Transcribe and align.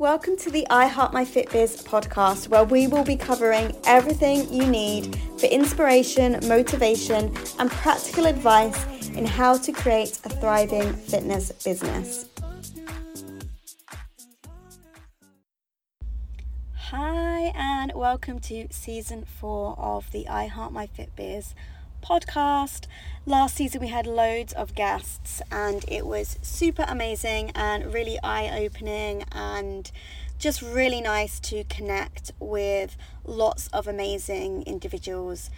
Welcome 0.00 0.38
to 0.38 0.50
the 0.50 0.66
I 0.70 0.86
Heart 0.86 1.12
My 1.12 1.26
Fitbiz 1.26 1.84
podcast, 1.84 2.48
where 2.48 2.64
we 2.64 2.86
will 2.86 3.04
be 3.04 3.16
covering 3.16 3.76
everything 3.84 4.50
you 4.50 4.66
need 4.66 5.14
for 5.38 5.44
inspiration, 5.44 6.38
motivation, 6.48 7.36
and 7.58 7.70
practical 7.70 8.24
advice 8.24 9.10
in 9.10 9.26
how 9.26 9.58
to 9.58 9.72
create 9.72 10.18
a 10.24 10.30
thriving 10.30 10.94
fitness 10.94 11.52
business. 11.52 12.30
Hi, 16.76 17.52
and 17.54 17.92
welcome 17.94 18.38
to 18.38 18.68
season 18.70 19.26
four 19.26 19.78
of 19.78 20.10
the 20.12 20.26
I 20.28 20.46
Heart 20.46 20.72
My 20.72 20.86
Fitbiz 20.86 21.52
podcast. 22.02 22.86
Last 23.26 23.56
season 23.56 23.80
we 23.80 23.88
had 23.88 24.06
loads 24.06 24.52
of 24.52 24.74
guests 24.74 25.42
and 25.50 25.84
it 25.88 26.06
was 26.06 26.38
super 26.42 26.84
amazing 26.88 27.50
and 27.54 27.92
really 27.92 28.18
eye 28.22 28.50
opening 28.64 29.24
and 29.32 29.90
just 30.38 30.62
really 30.62 31.00
nice 31.00 31.38
to 31.40 31.64
connect 31.64 32.32
with 32.40 32.96
lots 33.24 33.68
of 33.68 33.86
amazing 33.86 34.62
individuals 34.62 35.50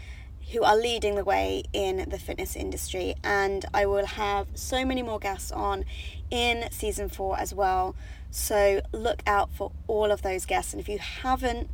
who 0.51 0.63
are 0.65 0.77
leading 0.77 1.15
the 1.15 1.25
way 1.25 1.63
in 1.73 2.09
the 2.09 2.19
fitness 2.19 2.57
industry. 2.57 3.15
And 3.23 3.65
I 3.73 3.87
will 3.87 4.07
have 4.07 4.49
so 4.55 4.85
many 4.85 5.03
more 5.03 5.19
guests 5.19 5.53
on 5.53 5.85
in 6.31 6.71
season 6.71 7.09
four 7.09 7.39
as 7.39 7.55
well. 7.55 7.95
So 8.31 8.81
look 8.93 9.23
out 9.27 9.51
for 9.53 9.73
all 9.87 10.11
of 10.11 10.23
those 10.23 10.47
guests. 10.47 10.73
And 10.73 10.81
if 10.81 10.89
you 10.89 10.99
haven't 10.99 11.71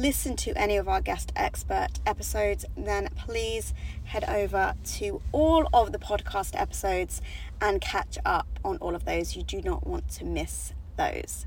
listen 0.00 0.36
to 0.36 0.56
any 0.56 0.76
of 0.76 0.88
our 0.88 1.00
guest 1.00 1.32
expert 1.34 1.88
episodes, 2.06 2.64
then 2.76 3.08
please 3.16 3.74
head 4.04 4.24
over 4.28 4.74
to 4.84 5.20
all 5.32 5.68
of 5.72 5.92
the 5.92 5.98
podcast 5.98 6.58
episodes 6.58 7.20
and 7.60 7.80
catch 7.80 8.16
up 8.24 8.46
on 8.64 8.76
all 8.78 8.94
of 8.94 9.04
those. 9.04 9.34
You 9.34 9.42
do 9.42 9.60
not 9.60 9.86
want 9.86 10.08
to 10.10 10.24
miss 10.24 10.72
those. 10.96 11.46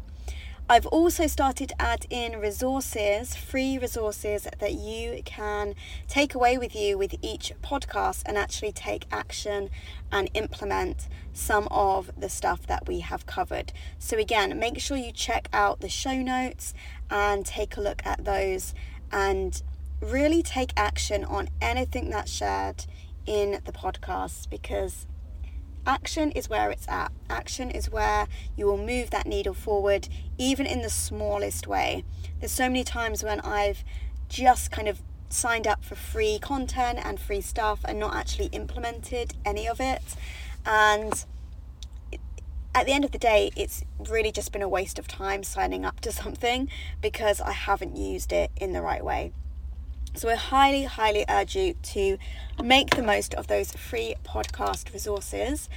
I've 0.72 0.86
also 0.88 1.28
started 1.28 1.70
to 1.70 1.82
add 1.82 2.06
in 2.10 2.40
resources, 2.40 3.36
free 3.36 3.78
resources 3.78 4.48
that 4.58 4.74
you 4.74 5.22
can 5.26 5.76
take 6.08 6.34
away 6.34 6.58
with 6.58 6.74
you 6.74 6.98
with 6.98 7.16
each 7.22 7.52
podcast 7.62 8.24
and 8.26 8.38
actually 8.38 8.72
take 8.72 9.06
action 9.12 9.70
and 10.14 10.30
implement 10.34 11.10
some 11.34 11.68
of 11.72 12.12
the 12.18 12.30
stuff 12.30 12.66
that 12.68 12.88
we 12.88 13.02
have 13.02 13.26
covered. 13.26 13.74
So, 14.00 14.18
again, 14.18 14.58
make 14.58 14.80
sure 14.80 14.96
you 14.96 15.12
check 15.12 15.50
out 15.52 15.82
the 15.82 15.90
show 15.90 16.22
notes 16.22 16.74
and 17.12 17.46
take 17.46 17.78
a 17.78 17.82
look 17.82 18.02
at 18.06 18.26
those 18.26 18.74
and 19.12 19.62
really 20.00 20.42
take 20.42 20.72
action 20.76 21.24
on 21.24 21.50
anything 21.62 22.10
that's 22.10 22.32
shared 22.32 22.86
in 23.28 23.60
the 23.66 23.72
podcast 23.72 24.50
because 24.50 25.06
action 25.86 26.32
is 26.32 26.50
where 26.50 26.72
it's 26.72 26.88
at. 26.88 27.12
Action 27.30 27.70
is 27.70 27.90
where 27.90 28.28
you 28.56 28.66
will 28.66 28.78
move 28.78 29.12
that 29.12 29.28
needle 29.28 29.54
forward, 29.54 30.08
even 30.38 30.66
in 30.66 30.82
the 30.82 30.90
smallest 30.90 31.68
way. 31.68 32.04
There's 32.40 32.52
so 32.52 32.68
many 32.68 32.84
times 32.84 33.24
when 33.24 33.42
I've 33.42 33.84
just 34.30 34.72
kind 34.72 34.88
of 34.88 35.02
signed 35.30 35.68
up 35.68 35.84
for 35.84 35.96
free 35.96 36.40
content 36.40 37.00
and 37.04 37.20
free 37.20 37.42
stuff 37.42 37.82
and 37.86 38.00
not 38.00 38.16
actually 38.16 38.48
implemented 38.48 39.34
any 39.46 39.68
of 39.68 39.80
it. 39.80 40.16
And 40.66 41.26
at 42.74 42.86
the 42.86 42.94
end 42.94 43.04
of 43.04 43.12
the 43.12 43.18
day, 43.18 43.52
it's 43.56 43.84
really 44.10 44.32
just 44.32 44.52
been 44.52 44.62
a 44.62 44.70
waste 44.70 44.98
of 44.98 45.08
time 45.08 45.44
signing 45.44 45.86
up 45.86 46.00
to 46.02 46.12
something 46.22 46.70
because 47.02 47.42
I 47.42 47.52
haven't 47.52 47.96
used 47.96 48.32
it 48.32 48.52
in 48.58 48.74
the 48.74 48.82
right 48.82 49.04
way. 49.04 49.34
So 50.14 50.28
I 50.28 50.36
highly, 50.36 50.84
highly 50.84 51.24
urge 51.30 51.56
you 51.56 51.76
to 51.84 52.18
make 52.62 52.96
the 52.96 53.04
most 53.04 53.34
of 53.36 53.48
those 53.48 53.72
free 53.72 54.16
podcast 54.26 54.92
resources 54.94 55.70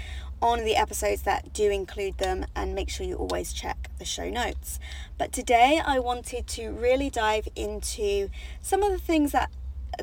on 0.42 0.64
the 0.64 0.74
episodes 0.74 1.22
that 1.22 1.52
do 1.52 1.70
include 1.70 2.18
them 2.18 2.44
and 2.56 2.74
make 2.74 2.90
sure 2.90 3.06
you 3.06 3.14
always 3.14 3.52
check 3.52 3.88
the 3.98 4.04
show 4.04 4.28
notes. 4.28 4.80
But 5.16 5.32
today 5.32 5.80
I 5.84 6.00
wanted 6.00 6.48
to 6.48 6.70
really 6.70 7.10
dive 7.10 7.48
into 7.54 8.28
some 8.60 8.82
of 8.82 8.90
the 8.90 8.98
things 8.98 9.30
that 9.32 9.50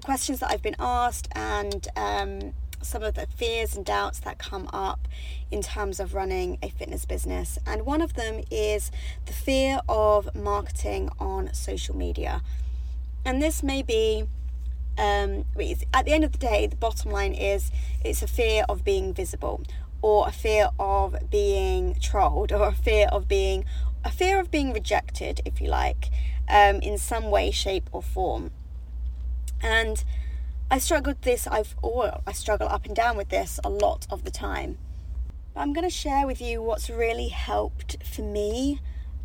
questions 0.03 0.39
that 0.39 0.49
I've 0.49 0.61
been 0.61 0.77
asked 0.79 1.27
and 1.35 1.85
um, 1.97 2.53
some 2.81 3.03
of 3.03 3.15
the 3.15 3.27
fears 3.35 3.75
and 3.75 3.85
doubts 3.85 4.19
that 4.19 4.37
come 4.37 4.69
up 4.73 5.07
in 5.49 5.61
terms 5.61 5.99
of 5.99 6.13
running 6.13 6.57
a 6.61 6.69
fitness 6.69 7.05
business. 7.05 7.59
And 7.65 7.85
one 7.85 8.01
of 8.01 8.13
them 8.13 8.41
is 8.49 8.91
the 9.25 9.33
fear 9.33 9.81
of 9.87 10.33
marketing 10.35 11.09
on 11.19 11.53
social 11.53 11.95
media. 11.95 12.41
And 13.25 13.41
this 13.41 13.61
may 13.61 13.81
be 13.81 14.25
um, 14.97 15.45
at 15.93 16.05
the 16.05 16.13
end 16.13 16.23
of 16.23 16.31
the 16.31 16.37
day, 16.37 16.67
the 16.67 16.75
bottom 16.75 17.11
line 17.11 17.33
is 17.33 17.71
it's 18.03 18.21
a 18.21 18.27
fear 18.27 18.65
of 18.67 18.83
being 18.83 19.13
visible, 19.13 19.63
or 20.01 20.27
a 20.27 20.31
fear 20.31 20.69
of 20.79 21.15
being 21.29 21.95
trolled, 22.01 22.51
or 22.51 22.67
a 22.67 22.73
fear 22.73 23.07
of 23.11 23.27
being 23.27 23.65
a 24.03 24.11
fear 24.11 24.39
of 24.39 24.49
being 24.49 24.73
rejected, 24.73 25.41
if 25.45 25.61
you 25.61 25.67
like, 25.67 26.09
um, 26.49 26.77
in 26.77 26.97
some 26.97 27.29
way, 27.29 27.51
shape, 27.51 27.87
or 27.91 28.01
form. 28.01 28.51
And 29.61 30.03
I 30.71 30.77
struggled 30.77 31.21
this. 31.23 31.47
I've 31.47 31.75
or 31.81 32.21
I 32.25 32.31
struggle 32.31 32.69
up 32.69 32.85
and 32.85 32.95
down 32.95 33.17
with 33.17 33.27
this 33.27 33.59
a 33.61 33.69
lot 33.69 34.07
of 34.09 34.23
the 34.23 34.31
time. 34.31 34.77
But 35.53 35.59
I'm 35.59 35.73
going 35.73 35.83
to 35.83 35.93
share 35.93 36.25
with 36.25 36.39
you 36.39 36.61
what's 36.61 36.89
really 36.89 37.27
helped 37.27 37.97
for 38.05 38.21
me 38.21 38.79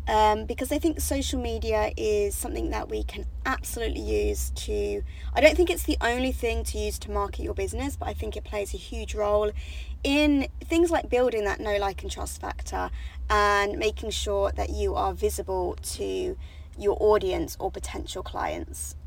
um, 0.09 0.43
because 0.43 0.73
I 0.73 0.77
think 0.77 0.99
social 0.99 1.41
media 1.41 1.93
is 1.95 2.35
something 2.35 2.71
that 2.71 2.89
we 2.89 3.01
can 3.03 3.25
absolutely 3.45 4.01
use 4.01 4.49
to. 4.55 5.01
I 5.33 5.39
don't 5.39 5.55
think 5.55 5.69
it's 5.69 5.83
the 5.83 5.95
only 6.01 6.33
thing 6.33 6.65
to 6.65 6.77
use 6.77 6.99
to 6.99 7.11
market 7.11 7.43
your 7.43 7.53
business, 7.53 7.95
but 7.95 8.09
I 8.09 8.13
think 8.13 8.35
it 8.35 8.43
plays 8.43 8.73
a 8.73 8.77
huge 8.77 9.15
role 9.15 9.53
in 10.03 10.49
things 10.65 10.91
like 10.91 11.09
building 11.09 11.45
that 11.45 11.61
know, 11.61 11.77
like, 11.77 12.03
and 12.03 12.11
trust 12.11 12.41
factor 12.41 12.89
and 13.29 13.79
making 13.79 14.09
sure 14.09 14.51
that 14.51 14.71
you 14.71 14.95
are 14.95 15.13
visible 15.13 15.77
to 15.81 16.37
your 16.77 16.97
audience 16.99 17.55
or 17.57 17.71
potential 17.71 18.21
clients. 18.21 18.97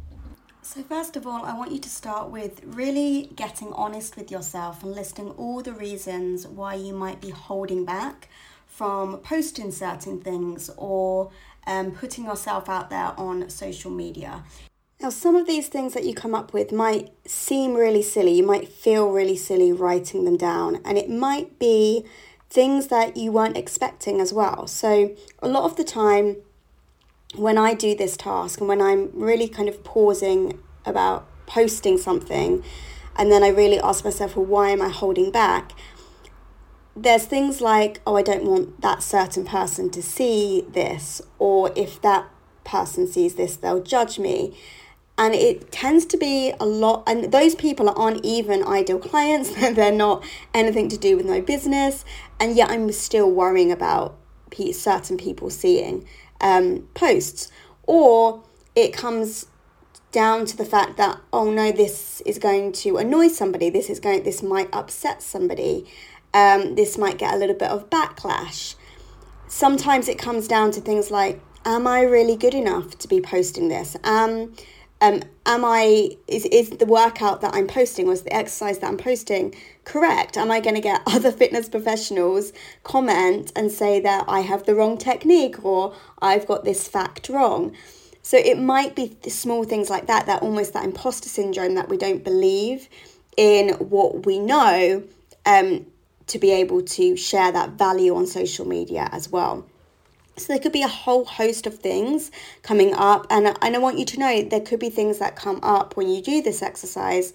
So, 0.63 0.83
first 0.83 1.17
of 1.17 1.27
all, 1.27 1.45
I 1.45 1.55
want 1.55 1.73
you 1.73 1.79
to 1.79 1.89
start 1.89 2.29
with 2.31 2.61
really 2.65 3.31
getting 3.35 3.73
honest 3.73 4.17
with 4.17 4.31
yourself 4.31 4.83
and 4.83 4.95
listing 4.95 5.31
all 5.31 5.63
the 5.63 5.73
reasons 5.73 6.47
why 6.47 6.75
you 6.75 6.93
might 6.93 7.21
be 7.21 7.31
holding 7.31 7.85
back 7.87 8.29
from 8.67 9.19
posting 9.19 9.73
certain 9.73 10.21
things 10.21 10.71
or 10.77 11.31
um, 11.67 11.93
putting 11.93 12.27
yourself 12.27 12.69
out 12.69 12.91
there 12.91 13.19
on 13.19 13.49
social 13.49 13.91
media. 13.91 14.45
Now, 15.01 15.09
some 15.09 15.35
of 15.35 15.47
these 15.47 15.69
things 15.69 15.95
that 15.95 16.05
you 16.05 16.15
come 16.15 16.35
up 16.35 16.53
with 16.53 16.73
might 16.73 17.11
seem 17.27 17.75
really 17.75 18.03
silly. 18.03 18.33
You 18.33 18.47
might 18.47 18.69
feel 18.69 19.11
really 19.11 19.37
silly 19.37 19.73
writing 19.73 20.25
them 20.25 20.37
down, 20.37 20.81
and 20.85 20.99
it 20.99 21.09
might 21.09 21.59
be 21.59 22.05
things 22.51 22.89
that 22.89 23.17
you 23.17 23.33
weren't 23.33 23.57
expecting 23.57 24.21
as 24.21 24.33
well. 24.33 24.67
So, 24.67 25.17
a 25.41 25.49
lot 25.49 25.65
of 25.65 25.77
the 25.77 25.85
time, 25.85 26.37
when 27.35 27.59
I 27.59 27.75
do 27.75 27.95
this 27.95 28.17
task 28.17 28.61
and 28.61 28.69
when 28.69 28.83
I'm 28.83 29.11
really 29.15 29.49
kind 29.49 29.69
of 29.69 29.83
pausing 29.85 30.59
about 30.85 31.27
posting 31.47 31.99
something, 31.99 32.65
and 33.17 33.31
then 33.31 33.43
I 33.43 33.49
really 33.49 33.79
ask 33.81 34.05
myself, 34.05 34.37
well, 34.37 34.47
why 34.47 34.71
am 34.71 34.81
I 34.81 34.89
holding 34.89 35.31
back? 35.31 35.73
there's 36.97 37.25
things 37.25 37.61
like, 37.61 38.01
oh, 38.07 38.17
I 38.17 38.23
don't 38.23 38.45
want 38.45 38.81
that 38.83 39.03
certain 39.03 39.45
person 39.45 39.91
to 39.91 40.03
see 40.03 40.67
this, 40.69 41.23
or 41.39 41.73
if 41.77 42.01
that 42.03 42.29
person 42.65 43.07
sees 43.07 43.35
this, 43.37 43.57
they'll 43.57 43.83
judge 43.83 44.19
me. 44.19 44.57
And 45.17 45.35
it 45.35 45.71
tends 45.71 46.07
to 46.07 46.17
be 46.17 46.53
a 46.59 46.67
lot, 46.67 47.05
and 47.07 47.33
those 47.33 47.55
people 47.55 47.91
aren't 47.91 48.25
even 48.25 48.67
ideal 48.67 48.99
clients, 48.99 49.55
they're 49.75 49.93
not 49.93 50.25
anything 50.53 50.89
to 50.89 50.99
do 50.99 51.17
with 51.17 51.27
my 51.27 51.41
business, 51.41 52.05
and 52.39 52.57
yet 52.57 52.71
I'm 52.71 52.91
still 52.93 53.31
worrying 53.31 53.73
about 53.73 54.17
certain 54.73 55.17
people 55.17 55.49
seeing 55.49 56.07
um, 56.41 56.89
posts. 56.95 57.51
Or 57.85 58.43
it 58.75 58.93
comes 58.93 59.47
down 60.13 60.45
to 60.45 60.57
the 60.57 60.65
fact 60.65 60.97
that 60.97 61.21
oh 61.33 61.53
no 61.53 61.71
this 61.71 62.21
is 62.23 62.37
going 62.37 62.73
to 62.73 62.97
annoy 62.97 63.29
somebody 63.29 63.71
this 63.71 63.89
is 63.89 64.01
going 64.01 64.25
this 64.25 64.43
might 64.43 64.69
upset 64.73 65.23
somebody 65.23 65.87
um, 66.33 66.75
this 66.75 66.97
might 66.97 67.19
get 67.19 67.35
a 67.35 67.37
little 67.37 67.57
bit 67.57 67.71
of 67.71 67.91
backlash. 67.91 68.75
Sometimes 69.49 70.09
it 70.09 70.19
comes 70.19 70.47
down 70.47 70.71
to 70.73 70.81
things 70.81 71.11
like, 71.11 71.41
am 71.65 71.87
I 71.87 72.03
really 72.03 72.37
good 72.37 72.55
enough 72.55 72.97
to 72.99 73.09
be 73.09 73.21
posting 73.21 73.69
this? 73.69 73.97
Um, 74.05 74.55
um, 75.01 75.23
am 75.47 75.65
I 75.65 76.17
is 76.27 76.45
is 76.47 76.71
the 76.71 76.87
workout 76.87 77.41
that 77.41 77.55
I'm 77.55 77.67
posting 77.67 78.07
was 78.07 78.23
the 78.23 78.35
exercise 78.35 78.79
that 78.79 78.89
I'm 78.89 78.99
posting 78.99 79.55
correct? 79.85 80.37
Am 80.37 80.51
I 80.51 80.61
going 80.61 80.75
to 80.75 80.81
get 80.81 81.03
other 81.07 81.33
fitness 81.33 81.69
professionals 81.69 82.53
comment 82.83 83.53
and 83.57 83.71
say 83.71 84.01
that 84.01 84.25
I 84.29 84.41
have 84.41 84.67
the 84.67 84.75
wrong 84.75 84.99
technique 84.99 85.65
or 85.65 85.95
I've 86.21 86.47
got 86.47 86.65
this 86.65 86.87
fact 86.87 87.29
wrong? 87.29 87.75
So 88.23 88.37
it 88.37 88.59
might 88.59 88.95
be 88.95 89.17
small 89.29 89.65
things 89.65 89.89
like 89.89 90.07
that 90.07 90.27
that 90.27 90.43
almost 90.43 90.75
that 90.75 90.85
imposter 90.85 91.29
syndrome 91.29 91.75
that 91.75 91.89
we 91.89 91.97
don't 91.97 92.23
believe 92.23 92.89
in 93.37 93.71
what 93.75 94.27
we 94.27 94.39
know 94.39 95.03
um, 95.47 95.87
to 96.27 96.39
be 96.39 96.51
able 96.51 96.83
to 96.83 97.17
share 97.17 97.51
that 97.51 97.71
value 97.71 98.15
on 98.15 98.27
social 98.27 98.67
media 98.67 99.09
as 99.13 99.31
well. 99.31 99.67
So 100.41 100.53
there 100.53 100.61
could 100.61 100.73
be 100.73 100.83
a 100.83 100.89
whole 100.89 101.25
host 101.25 101.67
of 101.67 101.79
things 101.79 102.31
coming 102.63 102.95
up, 102.95 103.27
and, 103.31 103.47
and 103.61 103.77
I 103.77 103.79
want 103.79 103.99
you 103.99 104.05
to 104.07 104.19
know 104.19 104.43
there 104.43 104.61
could 104.61 104.81
be 104.81 104.91
things 104.91 105.19
that 105.19 105.37
come 105.37 105.61
up 105.63 105.97
when 105.97 106.09
you 106.09 106.23
do 106.23 106.41
this 106.43 106.63
exercise 106.63 107.33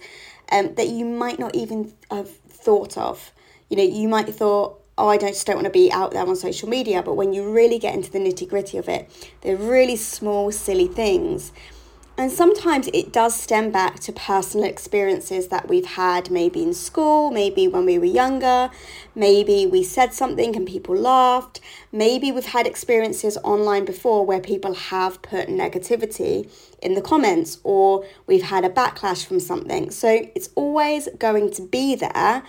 um, 0.50 0.74
that 0.74 0.88
you 0.88 1.04
might 1.04 1.38
not 1.38 1.54
even 1.54 1.92
have 2.10 2.30
thought 2.30 2.98
of. 2.98 3.32
You 3.68 3.76
know, 3.76 3.82
you 3.82 4.08
might 4.08 4.28
thought, 4.28 4.80
oh, 4.98 5.08
I 5.08 5.16
don't, 5.16 5.32
just 5.32 5.46
don't 5.46 5.56
want 5.56 5.66
to 5.66 5.70
be 5.70 5.92
out 5.92 6.12
there 6.12 6.26
on 6.26 6.36
social 6.36 6.68
media. 6.68 7.02
But 7.02 7.14
when 7.14 7.32
you 7.32 7.50
really 7.50 7.78
get 7.78 7.94
into 7.94 8.10
the 8.10 8.18
nitty 8.18 8.48
gritty 8.48 8.78
of 8.78 8.88
it, 8.88 9.30
they're 9.42 9.56
really 9.56 9.96
small, 9.96 10.50
silly 10.52 10.88
things. 10.88 11.52
And 12.18 12.32
sometimes 12.32 12.88
it 12.94 13.12
does 13.12 13.38
stem 13.38 13.70
back 13.70 14.00
to 14.00 14.12
personal 14.12 14.66
experiences 14.66 15.48
that 15.48 15.68
we've 15.68 15.84
had, 15.84 16.30
maybe 16.30 16.62
in 16.62 16.72
school, 16.72 17.30
maybe 17.30 17.68
when 17.68 17.84
we 17.84 17.98
were 17.98 18.06
younger, 18.06 18.70
maybe 19.14 19.66
we 19.66 19.82
said 19.82 20.14
something 20.14 20.56
and 20.56 20.66
people 20.66 20.96
laughed, 20.96 21.60
maybe 21.92 22.32
we've 22.32 22.46
had 22.46 22.66
experiences 22.66 23.36
online 23.44 23.84
before 23.84 24.24
where 24.24 24.40
people 24.40 24.72
have 24.72 25.20
put 25.20 25.48
negativity 25.48 26.50
in 26.80 26.94
the 26.94 27.02
comments 27.02 27.58
or 27.64 28.06
we've 28.26 28.44
had 28.44 28.64
a 28.64 28.70
backlash 28.70 29.26
from 29.26 29.38
something. 29.38 29.90
So 29.90 30.26
it's 30.34 30.48
always 30.54 31.08
going 31.18 31.50
to 31.52 31.62
be 31.62 31.96
there. 31.96 32.42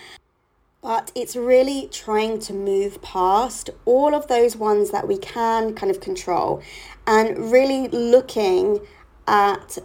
But 0.81 1.11
it's 1.15 1.35
really 1.35 1.89
trying 1.91 2.39
to 2.41 2.53
move 2.53 3.01
past 3.01 3.69
all 3.83 4.15
of 4.15 4.27
those 4.27 4.55
ones 4.55 4.91
that 4.91 5.05
we 5.05 5.17
can 5.17 5.73
kind 5.73 5.91
of 5.91 5.99
control 5.99 6.61
and 7.05 7.51
really 7.51 7.89
looking 7.89 8.79
at 9.27 9.77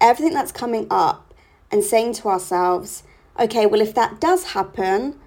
everything 0.00 0.34
that's 0.34 0.52
coming 0.52 0.86
up 0.90 1.34
and 1.70 1.82
saying 1.82 2.14
to 2.14 2.28
ourselves, 2.28 3.02
okay, 3.38 3.66
well, 3.66 3.80
if 3.80 3.94
that 3.94 4.20
does 4.20 4.44
happen, 4.52 5.18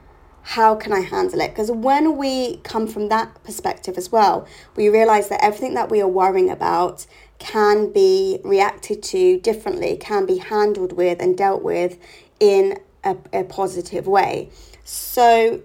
how 0.42 0.76
can 0.76 0.94
I 0.94 1.02
handle 1.02 1.42
it? 1.42 1.50
Because 1.50 1.70
when 1.70 2.16
we 2.16 2.58
come 2.58 2.88
from 2.88 3.10
that 3.10 3.44
perspective 3.44 3.98
as 3.98 4.12
well, 4.12 4.48
we 4.78 4.88
realize 4.88 5.28
that 5.28 5.44
everything 5.44 5.74
that 5.74 5.92
we 5.92 6.02
are 6.02 6.08
worrying 6.08 6.50
about 6.50 7.06
can 7.38 7.92
be 7.92 8.40
reacted 8.46 9.04
to 9.04 9.40
differently, 9.42 9.98
can 9.98 10.26
be 10.26 10.38
handled 10.38 10.94
with 10.94 11.22
and 11.22 11.38
dealt 11.38 11.64
with 11.64 11.98
in 12.40 12.80
a, 13.04 13.18
a 13.34 13.44
positive 13.44 14.08
way. 14.08 14.50
So, 14.86 15.62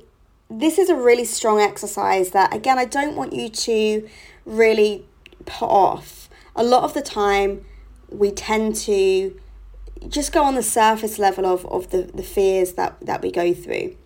this 0.51 0.79
is 0.79 0.91
a 0.91 0.97
really 0.97 1.25
strong 1.25 1.61
exercise 1.61 2.31
that, 2.31 2.53
again, 2.53 2.79
I 2.79 2.85
don't 2.85 3.17
want 3.17 3.33
you 3.33 3.49
to 3.49 4.09
really 4.45 5.07
put 5.47 5.69
off. 5.69 6.29
A 6.57 6.65
lot 6.65 6.83
of 6.83 6.93
the 6.93 7.03
time, 7.03 7.65
we 8.13 8.31
tend 8.31 8.77
to 8.77 9.39
just 10.09 10.33
go 10.33 10.43
on 10.43 10.55
the 10.55 10.63
surface 10.63 11.19
level 11.19 11.47
of, 11.47 11.65
of 11.67 11.91
the, 11.91 12.03
the 12.03 12.23
fears 12.23 12.73
that, 12.73 12.99
that 13.01 13.23
we 13.23 13.31
go 13.31 13.55
through. 13.55 13.97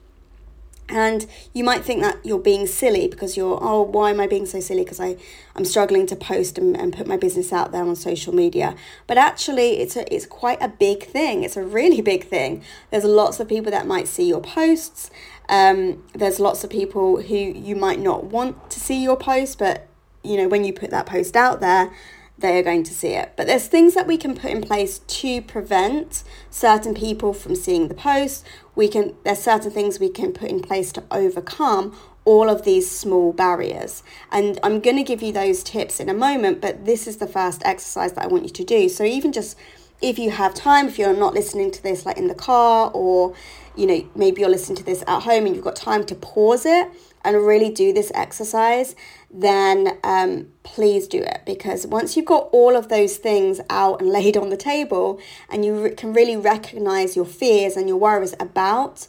And 0.89 1.27
you 1.53 1.65
might 1.65 1.85
think 1.85 2.03
that 2.03 2.25
you're 2.25 2.39
being 2.39 2.69
silly 2.69 3.09
because 3.09 3.37
you're, 3.37 3.59
oh, 3.61 3.83
why 3.83 4.11
am 4.11 4.21
I 4.21 4.29
being 4.29 4.47
so 4.47 4.61
silly? 4.61 4.85
Because 4.85 5.01
I'm 5.01 5.65
struggling 5.65 6.07
to 6.07 6.15
post 6.15 6.59
and, 6.59 6.77
and 6.77 6.97
put 6.97 7.09
my 7.09 7.17
business 7.17 7.53
out 7.53 7.73
there 7.73 7.83
on 7.83 7.97
social 7.97 8.33
media. 8.33 8.77
But 9.09 9.19
actually, 9.19 9.79
it's, 9.79 9.97
a, 9.97 10.15
it's 10.15 10.27
quite 10.27 10.63
a 10.63 10.69
big 10.69 11.03
thing. 11.03 11.43
It's 11.43 11.57
a 11.57 11.65
really 11.65 12.01
big 12.01 12.29
thing. 12.29 12.63
There's 12.91 13.05
lots 13.05 13.41
of 13.41 13.49
people 13.49 13.73
that 13.73 13.87
might 13.87 14.07
see 14.07 14.29
your 14.29 14.41
posts. 14.41 15.11
Um, 15.49 16.05
there's 16.15 16.39
lots 16.39 16.63
of 16.63 16.71
people 16.71 17.21
who 17.21 17.37
you 17.37 17.75
might 17.75 17.99
not 17.99 18.25
want 18.25 18.71
to 18.71 18.79
see 18.79 19.03
your 19.03 19.17
post, 19.17 19.59
but 19.59 19.89
you 20.23 20.37
know, 20.37 20.47
when 20.47 20.65
you 20.65 20.73
put 20.73 20.91
that 20.91 21.07
post 21.07 21.35
out 21.35 21.61
there, 21.61 21.93
they 22.39 22.59
are 22.59 22.63
going 22.63 22.83
to 22.85 22.93
see 22.93 23.15
it. 23.15 23.33
But 23.37 23.47
there's 23.47 23.67
things 23.67 23.95
that 23.95 24.07
we 24.07 24.17
can 24.17 24.35
put 24.35 24.51
in 24.51 24.61
place 24.61 24.99
to 24.99 25.41
prevent 25.43 26.23
certain 26.51 26.95
people 26.95 27.33
from 27.33 27.57
seeing 27.57 27.89
the 27.89 27.95
post. 27.95 28.45
We 28.75 28.89
can 28.89 29.15
there's 29.25 29.39
certain 29.39 29.71
things 29.71 29.99
we 29.99 30.11
can 30.11 30.33
put 30.33 30.51
in 30.51 30.61
place 30.61 30.93
to 30.93 31.05
overcome 31.11 31.97
all 32.25 32.51
of 32.51 32.65
these 32.65 32.91
small 32.91 33.33
barriers. 33.33 34.03
And 34.31 34.59
I'm 34.63 34.81
going 34.81 34.97
to 34.97 35.05
give 35.05 35.23
you 35.23 35.33
those 35.33 35.63
tips 35.63 36.01
in 36.01 36.09
a 36.09 36.15
moment, 36.15 36.61
but 36.61 36.85
this 36.85 37.07
is 37.07 37.19
the 37.19 37.27
first 37.27 37.63
exercise 37.65 38.13
that 38.15 38.25
I 38.25 38.27
want 38.27 38.43
you 38.43 38.51
to 38.51 38.65
do. 38.65 38.89
So 38.89 39.05
even 39.05 39.33
just 39.33 39.57
if 40.03 40.19
you 40.19 40.31
have 40.31 40.53
time, 40.53 40.89
if 40.89 40.99
you're 40.99 41.17
not 41.17 41.35
listening 41.35 41.71
to 41.71 41.83
this 41.83 42.05
like 42.05 42.19
in 42.19 42.27
the 42.27 42.35
car 42.35 42.91
or 42.93 43.35
you 43.77 43.87
know, 43.87 44.09
maybe 44.15 44.41
you're 44.41 44.51
listening 44.51 44.77
to 44.77 44.85
this 44.85 45.03
at 45.07 45.21
home 45.21 45.47
and 45.47 45.55
you've 45.55 45.65
got 45.65 45.77
time 45.77 46.05
to 46.05 46.15
pause 46.15 46.65
it 46.65 46.89
and 47.27 47.45
really 47.45 47.71
do 47.71 47.93
this 47.93 48.13
exercise, 48.15 48.95
then 49.31 49.99
um, 50.05 50.47
please 50.63 51.09
do 51.09 51.19
it 51.19 51.43
because 51.45 51.87
once 51.87 52.17
you've 52.17 52.25
got 52.25 52.49
all 52.53 52.77
of 52.77 52.89
those 52.89 53.17
things 53.17 53.61
out 53.69 54.01
and 54.01 54.09
laid 54.11 54.37
on 54.37 54.49
the 54.49 54.57
table 54.57 55.21
and 55.51 55.65
you 55.65 55.85
re- 55.85 55.95
can 55.95 56.13
really 56.13 56.37
recognize 56.37 57.17
your 57.17 57.25
fears 57.25 57.77
and 57.77 57.89
your 57.89 57.97
worries 57.97 58.35
about 58.39 59.09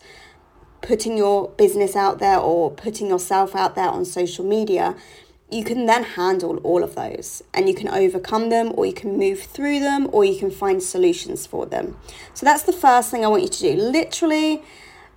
putting 0.82 1.16
your 1.16 1.50
business 1.50 1.96
out 1.96 2.18
there 2.20 2.40
or 2.40 2.72
putting 2.72 3.08
yourself 3.08 3.56
out 3.56 3.76
there 3.76 3.90
on 3.90 4.04
social 4.04 4.44
media, 4.44 4.96
you 5.52 5.64
can 5.64 5.86
then 5.86 6.04
handle 6.04 6.58
all 6.58 6.84
of 6.84 6.96
those 6.96 7.44
and 7.54 7.70
you 7.70 7.76
can 7.76 7.88
overcome 7.88 8.50
them 8.50 8.72
or 8.76 8.86
you 8.86 8.94
can 8.94 9.18
move 9.18 9.42
through 9.42 9.80
them 9.80 10.10
or 10.12 10.26
you 10.26 10.38
can 10.38 10.52
find 10.52 10.82
solutions 10.82 11.46
for 11.46 11.66
them. 11.66 11.98
So 12.34 12.46
that's 12.46 12.64
the 12.64 12.74
first 12.74 13.12
thing 13.12 13.24
I 13.24 13.28
want 13.28 13.44
you 13.44 13.50
to 13.50 13.60
do. 13.60 13.74
Literally, 13.76 14.64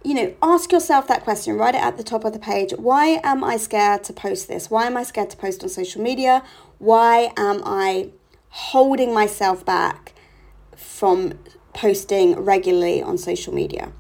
you 0.03 0.15
know, 0.15 0.35
ask 0.43 0.73
yourself 0.73 1.07
that 1.09 1.25
question, 1.25 1.57
write 1.57 1.75
it 1.75 1.83
at 1.83 1.97
the 1.97 2.03
top 2.03 2.25
of 2.25 2.33
the 2.33 2.39
page. 2.39 2.73
Why 2.73 3.21
am 3.23 3.45
I 3.45 3.57
scared 3.57 4.03
to 4.05 4.13
post 4.13 4.49
this? 4.49 4.71
Why 4.71 4.87
am 4.87 4.97
I 4.97 5.03
scared 5.03 5.31
to 5.31 5.37
post 5.37 5.63
on 5.63 5.69
social 5.69 6.03
media? 6.03 6.43
Why 6.79 7.33
am 7.37 7.63
I 7.65 8.11
holding 8.49 9.13
myself 9.13 9.65
back 9.65 10.15
from 10.75 11.39
posting 11.75 12.35
regularly 12.37 13.03
on 13.03 13.19
social 13.19 13.53
media? 13.53 13.93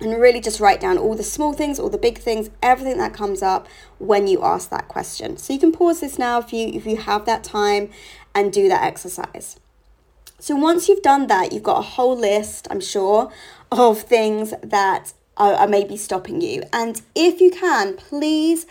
And 0.00 0.18
really 0.18 0.40
just 0.40 0.58
write 0.58 0.80
down 0.80 0.98
all 0.98 1.14
the 1.14 1.22
small 1.22 1.52
things, 1.52 1.78
all 1.78 1.90
the 1.90 1.98
big 1.98 2.18
things, 2.18 2.50
everything 2.62 2.98
that 2.98 3.12
comes 3.12 3.42
up 3.42 3.68
when 3.98 4.26
you 4.26 4.42
ask 4.42 4.70
that 4.70 4.88
question. 4.88 5.36
So 5.36 5.52
you 5.52 5.60
can 5.60 5.72
pause 5.72 6.00
this 6.00 6.18
now 6.18 6.40
if 6.40 6.52
you 6.52 6.68
if 6.68 6.86
you 6.86 6.96
have 6.96 7.24
that 7.26 7.44
time 7.44 7.90
and 8.34 8.52
do 8.52 8.68
that 8.68 8.82
exercise. 8.82 9.60
So 10.42 10.56
once 10.56 10.88
you've 10.88 11.02
done 11.02 11.28
that, 11.28 11.52
you've 11.52 11.62
got 11.62 11.78
a 11.78 11.82
whole 11.82 12.18
list, 12.18 12.66
I'm 12.68 12.80
sure, 12.80 13.30
of 13.70 14.02
things 14.02 14.52
that 14.60 15.12
are, 15.36 15.52
are 15.54 15.68
maybe 15.68 15.96
stopping 15.96 16.40
you. 16.40 16.64
And 16.72 17.00
if 17.14 17.40
you 17.40 17.52
can, 17.52 17.94
please 17.94 18.66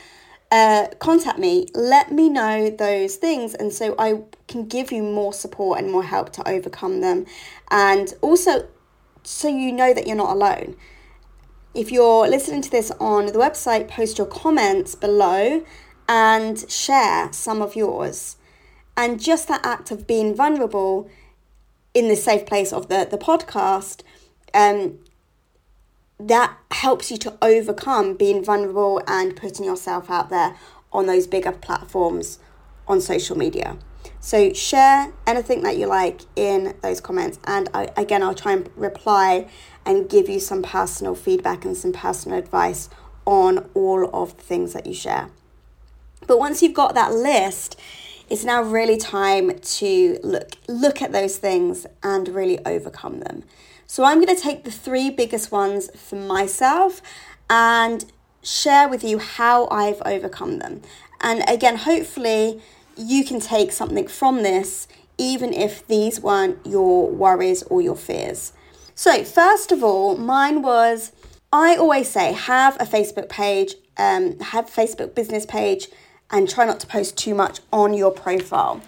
uh, 0.51 0.87
contact 0.99 1.39
me. 1.39 1.67
Let 1.73 2.11
me 2.11 2.27
know 2.27 2.69
those 2.69 3.15
things, 3.15 3.53
and 3.53 3.71
so 3.71 3.95
I 3.97 4.23
can 4.49 4.67
give 4.67 4.91
you 4.91 5.01
more 5.01 5.31
support 5.31 5.79
and 5.79 5.89
more 5.89 6.03
help 6.03 6.33
to 6.33 6.45
overcome 6.45 6.99
them. 6.99 7.25
And 7.69 8.13
also, 8.19 8.67
so 9.23 9.47
you 9.47 9.71
know 9.71 9.93
that 9.93 10.05
you're 10.05 10.17
not 10.17 10.31
alone. 10.31 10.75
If 11.73 11.89
you're 11.89 12.27
listening 12.27 12.63
to 12.63 12.69
this 12.69 12.91
on 12.99 13.27
the 13.27 13.39
website, 13.39 13.87
post 13.87 14.17
your 14.17 14.27
comments 14.27 14.93
below 14.93 15.65
and 16.09 16.69
share 16.69 17.31
some 17.31 17.61
of 17.61 17.77
yours. 17.77 18.35
And 18.97 19.21
just 19.21 19.47
that 19.47 19.65
act 19.65 19.89
of 19.89 20.05
being 20.05 20.35
vulnerable 20.35 21.09
in 21.93 22.07
the 22.07 22.15
safe 22.15 22.45
place 22.45 22.71
of 22.71 22.87
the, 22.89 23.07
the 23.09 23.17
podcast, 23.17 24.01
um, 24.53 24.99
that 26.19 26.55
helps 26.71 27.11
you 27.11 27.17
to 27.17 27.37
overcome 27.41 28.15
being 28.15 28.43
vulnerable 28.43 29.01
and 29.07 29.35
putting 29.35 29.65
yourself 29.65 30.09
out 30.09 30.29
there 30.29 30.55
on 30.93 31.07
those 31.07 31.27
bigger 31.27 31.51
platforms 31.51 32.39
on 32.87 33.01
social 33.01 33.37
media. 33.37 33.77
So 34.19 34.53
share 34.53 35.11
anything 35.25 35.63
that 35.63 35.77
you 35.77 35.87
like 35.87 36.21
in 36.35 36.75
those 36.81 37.01
comments, 37.01 37.39
and 37.45 37.69
I, 37.73 37.89
again, 37.97 38.21
I'll 38.21 38.35
try 38.35 38.53
and 38.53 38.69
reply 38.75 39.47
and 39.85 40.09
give 40.09 40.29
you 40.29 40.39
some 40.39 40.61
personal 40.61 41.15
feedback 41.15 41.65
and 41.65 41.75
some 41.75 41.91
personal 41.91 42.37
advice 42.37 42.89
on 43.25 43.69
all 43.73 44.09
of 44.13 44.37
the 44.37 44.43
things 44.43 44.73
that 44.73 44.85
you 44.85 44.93
share. 44.93 45.29
But 46.27 46.37
once 46.37 46.61
you've 46.61 46.73
got 46.73 46.93
that 46.93 47.13
list, 47.13 47.79
it's 48.31 48.45
now 48.45 48.61
really 48.61 48.95
time 48.95 49.59
to 49.59 50.17
look 50.23 50.53
look 50.69 51.01
at 51.01 51.11
those 51.11 51.37
things 51.37 51.85
and 52.01 52.29
really 52.29 52.65
overcome 52.65 53.19
them. 53.19 53.43
So 53.87 54.05
I'm 54.05 54.23
going 54.23 54.33
to 54.33 54.41
take 54.41 54.63
the 54.63 54.71
three 54.71 55.09
biggest 55.09 55.51
ones 55.51 55.89
for 55.99 56.15
myself 56.15 57.01
and 57.49 58.05
share 58.41 58.87
with 58.87 59.03
you 59.03 59.19
how 59.19 59.67
I've 59.67 60.01
overcome 60.05 60.59
them. 60.59 60.81
And 61.19 61.43
again, 61.49 61.75
hopefully 61.75 62.61
you 62.95 63.25
can 63.25 63.41
take 63.41 63.73
something 63.73 64.07
from 64.07 64.43
this 64.43 64.87
even 65.17 65.53
if 65.53 65.85
these 65.87 66.21
weren't 66.21 66.65
your 66.65 67.09
worries 67.09 67.63
or 67.63 67.81
your 67.81 67.97
fears. 67.97 68.53
So, 68.95 69.25
first 69.25 69.73
of 69.73 69.83
all, 69.83 70.15
mine 70.15 70.61
was 70.61 71.11
I 71.51 71.75
always 71.75 72.09
say 72.09 72.31
have 72.31 72.77
a 72.79 72.85
Facebook 72.85 73.27
page, 73.27 73.75
um, 73.97 74.39
have 74.39 74.69
a 74.69 74.71
Facebook 74.71 75.15
business 75.15 75.45
page, 75.45 75.89
and 76.31 76.49
try 76.49 76.65
not 76.65 76.79
to 76.79 76.87
post 76.87 77.17
too 77.17 77.35
much 77.35 77.59
on 77.71 77.93
your 77.93 78.11
profile 78.11 78.81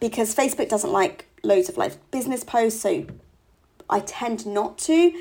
because 0.00 0.34
Facebook 0.34 0.68
doesn't 0.68 0.92
like 0.92 1.26
loads 1.42 1.68
of 1.68 1.76
like 1.76 2.10
business 2.10 2.44
posts, 2.44 2.80
so 2.80 3.06
I 3.90 4.00
tend 4.00 4.46
not 4.46 4.78
to. 4.78 5.12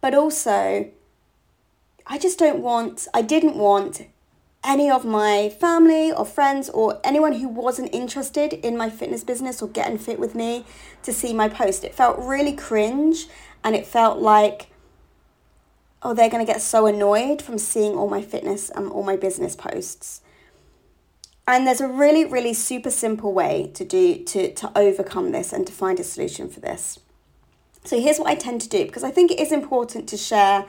But 0.00 0.14
also, 0.14 0.90
I 2.06 2.18
just 2.18 2.38
don't 2.38 2.60
want, 2.60 3.06
I 3.14 3.22
didn't 3.22 3.56
want 3.56 4.08
any 4.64 4.90
of 4.90 5.04
my 5.04 5.48
family 5.48 6.12
or 6.12 6.24
friends 6.24 6.70
or 6.70 7.00
anyone 7.04 7.32
who 7.34 7.48
wasn't 7.48 7.92
interested 7.92 8.52
in 8.52 8.76
my 8.76 8.88
fitness 8.88 9.24
business 9.24 9.60
or 9.60 9.68
getting 9.68 9.98
fit 9.98 10.18
with 10.18 10.34
me 10.34 10.64
to 11.02 11.12
see 11.12 11.32
my 11.32 11.48
post. 11.48 11.84
It 11.84 11.94
felt 11.94 12.18
really 12.18 12.52
cringe 12.52 13.26
and 13.64 13.74
it 13.74 13.86
felt 13.86 14.18
like, 14.18 14.68
oh, 16.02 16.14
they're 16.14 16.30
going 16.30 16.44
to 16.44 16.50
get 16.52 16.62
so 16.62 16.86
annoyed 16.86 17.42
from 17.42 17.58
seeing 17.58 17.96
all 17.96 18.08
my 18.08 18.22
fitness 18.22 18.70
and 18.70 18.88
all 18.88 19.02
my 19.02 19.16
business 19.16 19.56
posts. 19.56 20.22
And 21.52 21.66
there's 21.66 21.82
a 21.82 21.86
really, 21.86 22.24
really 22.24 22.54
super 22.54 22.90
simple 22.90 23.34
way 23.34 23.70
to 23.74 23.84
do 23.84 24.24
to, 24.24 24.54
to 24.54 24.72
overcome 24.74 25.32
this 25.32 25.52
and 25.52 25.66
to 25.66 25.72
find 25.72 26.00
a 26.00 26.02
solution 26.02 26.48
for 26.48 26.60
this. 26.60 26.98
So 27.84 28.00
here's 28.00 28.18
what 28.18 28.28
I 28.28 28.36
tend 28.36 28.62
to 28.62 28.70
do 28.70 28.86
because 28.86 29.04
I 29.04 29.10
think 29.10 29.30
it 29.30 29.38
is 29.38 29.52
important 29.52 30.08
to 30.08 30.16
share 30.16 30.64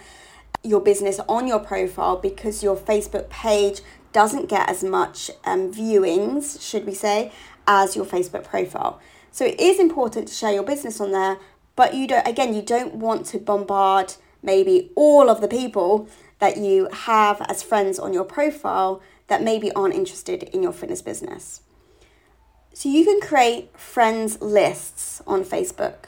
your 0.62 0.82
business 0.82 1.22
on 1.30 1.48
your 1.48 1.60
profile 1.60 2.18
because 2.18 2.62
your 2.62 2.76
Facebook 2.76 3.30
page 3.30 3.80
doesn't 4.12 4.50
get 4.50 4.70
as 4.70 4.84
much 4.84 5.32
um, 5.46 5.72
viewings, 5.72 6.62
should 6.62 6.86
we 6.86 6.94
say, 6.94 7.32
as 7.66 7.96
your 7.96 8.04
Facebook 8.04 8.44
profile. 8.44 9.00
So 9.32 9.46
it 9.46 9.62
is 9.62 9.80
important 9.80 10.28
to 10.28 10.34
share 10.34 10.52
your 10.52 10.64
business 10.64 11.00
on 11.00 11.14
there, 11.14 11.38
but 11.78 11.94
you 11.94 12.08
don't 12.08 12.28
again, 12.28 12.54
you 12.54 12.62
don't 12.62 12.96
want 12.96 13.26
to 13.28 13.40
bombard 13.40 14.16
maybe 14.42 14.92
all 14.96 15.30
of 15.30 15.40
the 15.40 15.48
people 15.48 16.10
that 16.40 16.58
you 16.58 16.90
have 16.92 17.40
as 17.44 17.64
friends 17.64 18.00
on 18.00 18.12
your 18.12 18.26
profile 18.26 19.02
that 19.28 19.42
maybe 19.42 19.72
aren't 19.74 19.96
interested 19.96 20.44
in 20.44 20.64
your 20.64 20.74
fitness 20.74 21.02
business. 21.02 21.62
So 22.74 22.90
you 22.90 23.06
can 23.06 23.22
create 23.22 23.78
friends 23.78 24.42
lists 24.42 25.22
on 25.28 25.44
Facebook. 25.44 26.06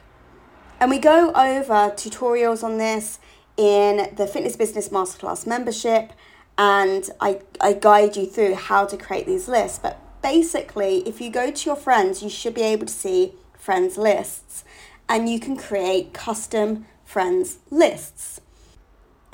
And 0.79 0.89
we 0.89 0.99
go 0.99 1.29
over 1.29 1.91
tutorials 1.91 2.63
on 2.63 2.77
this 2.77 3.19
in 3.55 4.13
the 4.15 4.27
Fitness 4.27 4.55
Business 4.55 4.89
Masterclass 4.89 5.47
membership 5.47 6.11
and 6.57 7.09
I, 7.21 7.41
I 7.61 7.73
guide 7.73 8.15
you 8.15 8.25
through 8.25 8.55
how 8.55 8.85
to 8.85 8.97
create 8.97 9.25
these 9.25 9.47
lists. 9.47 9.79
But 9.79 9.99
basically, 10.21 11.07
if 11.07 11.21
you 11.21 11.29
go 11.29 11.51
to 11.51 11.65
your 11.65 11.75
friends, 11.75 12.23
you 12.23 12.29
should 12.29 12.53
be 12.53 12.63
able 12.63 12.87
to 12.87 12.93
see 12.93 13.33
friends 13.57 13.97
lists 13.97 14.63
and 15.07 15.29
you 15.29 15.39
can 15.39 15.55
create 15.55 16.13
custom 16.13 16.85
friends 17.03 17.59
lists. 17.69 18.41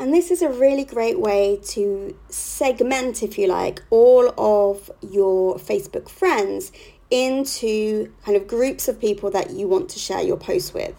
And 0.02 0.12
this 0.12 0.32
is 0.32 0.42
a 0.42 0.50
really 0.50 0.84
great 0.84 1.20
way 1.20 1.60
to 1.64 2.18
segment, 2.28 3.22
if 3.22 3.38
you 3.38 3.46
like, 3.46 3.84
all 3.92 4.34
of 4.36 4.90
your 5.00 5.58
Facebook 5.58 6.10
friends 6.10 6.72
into 7.12 8.12
kind 8.26 8.36
of 8.36 8.48
groups 8.48 8.88
of 8.88 9.00
people 9.00 9.30
that 9.30 9.52
you 9.52 9.68
want 9.68 9.90
to 9.90 10.00
share 10.00 10.24
your 10.24 10.38
posts 10.38 10.74
with. 10.74 10.96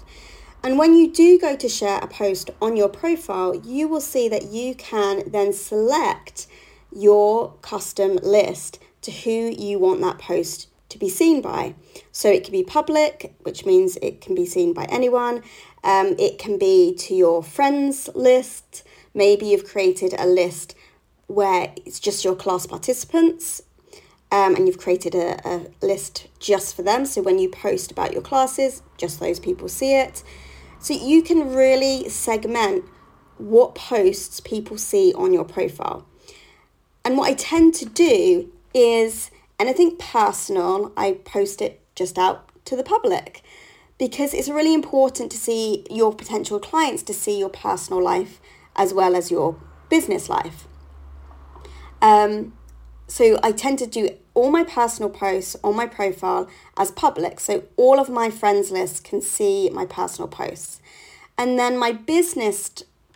And 0.63 0.79
when 0.79 0.95
you 0.95 1.13
do 1.13 1.37
go 1.37 1.57
to 1.57 1.69
share 1.69 1.99
a 1.99 2.07
post 2.07 2.51
on 2.61 2.77
your 2.77 2.89
profile, 2.89 3.57
you 3.57 3.89
will 3.89 4.01
see 4.01 4.29
that 4.29 4.53
you 4.53 4.77
can 4.77 5.29
then 5.29 5.53
select 5.53 6.47
your 6.95 7.55
custom 7.55 8.21
list 8.23 8.79
to 9.01 9.11
who 9.11 9.31
you 9.31 9.81
want 9.81 10.01
that 10.03 10.19
post 10.19 10.69
to 10.91 10.99
be 10.99 11.09
seen 11.09 11.43
by. 11.43 11.75
So 12.13 12.31
it 12.31 12.45
can 12.45 12.53
be 12.53 12.63
public, 12.63 13.35
which 13.41 13.67
means 13.67 13.97
it 13.97 14.21
can 14.21 14.37
be 14.37 14.47
seen 14.47 14.73
by 14.73 14.85
anyone. 14.85 15.43
Um, 15.83 16.15
it 16.21 16.39
can 16.39 16.57
be 16.57 16.95
to 17.01 17.15
your 17.17 17.43
friends 17.43 18.09
list. 18.15 18.85
Maybe 19.15 19.47
you've 19.47 19.65
created 19.65 20.15
a 20.19 20.27
list 20.27 20.75
where 21.27 21.73
it's 21.85 22.01
just 22.01 22.25
your 22.25 22.35
class 22.35 22.67
participants 22.67 23.63
um, 24.31 24.55
and 24.55 24.67
you've 24.67 24.79
created 24.79 25.15
a, 25.15 25.41
a 25.47 25.67
list 25.85 26.29
just 26.39 26.75
for 26.75 26.83
them. 26.83 27.05
So 27.05 27.23
when 27.23 27.39
you 27.39 27.49
post 27.49 27.91
about 27.91 28.13
your 28.13 28.23
classes, 28.23 28.83
just 28.97 29.21
those 29.21 29.39
people 29.39 29.69
see 29.69 29.95
it. 29.95 30.23
So 30.79 30.95
you 30.95 31.23
can 31.23 31.55
really 31.55 32.09
segment 32.09 32.85
what 33.39 33.75
posts 33.75 34.41
people 34.41 34.79
see 34.79 35.13
on 35.15 35.33
your 35.33 35.45
profile. 35.45 36.07
And 37.05 37.17
what 37.17 37.29
I 37.31 37.35
tend 37.35 37.75
to 37.75 37.87
do 37.87 38.51
is 38.75 39.31
anything 39.59 39.97
personal, 39.97 40.93
I 40.97 41.13
post 41.25 41.61
it 41.61 41.81
just 41.95 42.19
out 42.19 42.49
to 42.65 42.77
the 42.77 42.83
public 42.83 43.43
because 43.99 44.35
it's 44.35 44.49
really 44.49 44.75
important 44.75 45.31
to 45.33 45.37
see 45.37 45.85
your 45.91 46.15
potential 46.15 46.59
clients 46.59 47.03
to 47.05 47.15
see 47.15 47.39
your 47.39 47.49
personal 47.49 48.03
life 48.03 48.41
as 48.77 48.93
well 48.95 49.15
as 49.15 49.31
your 49.31 49.57
business 49.89 50.29
life. 50.29 50.67
Um, 52.01 52.53
so 53.07 53.39
I 53.43 53.53
tend 53.53 53.79
to 53.81 53.87
do 53.87 54.11
all 54.35 54.51
my 54.51 54.65
personal 54.65 55.11
posts 55.11 55.57
on 55.63 55.77
my 55.77 55.87
profile 55.87 56.49
as 56.77 56.91
public. 56.91 57.41
So 57.41 57.65
all 57.77 58.01
of 58.01 58.09
my 58.09 58.31
friends 58.31 58.71
list 58.71 59.05
can 59.05 59.21
see 59.21 59.69
my 59.71 59.85
personal 59.85 60.29
posts. 60.29 60.81
And 61.37 61.59
then 61.59 61.79
my 61.79 61.93
business 61.93 62.71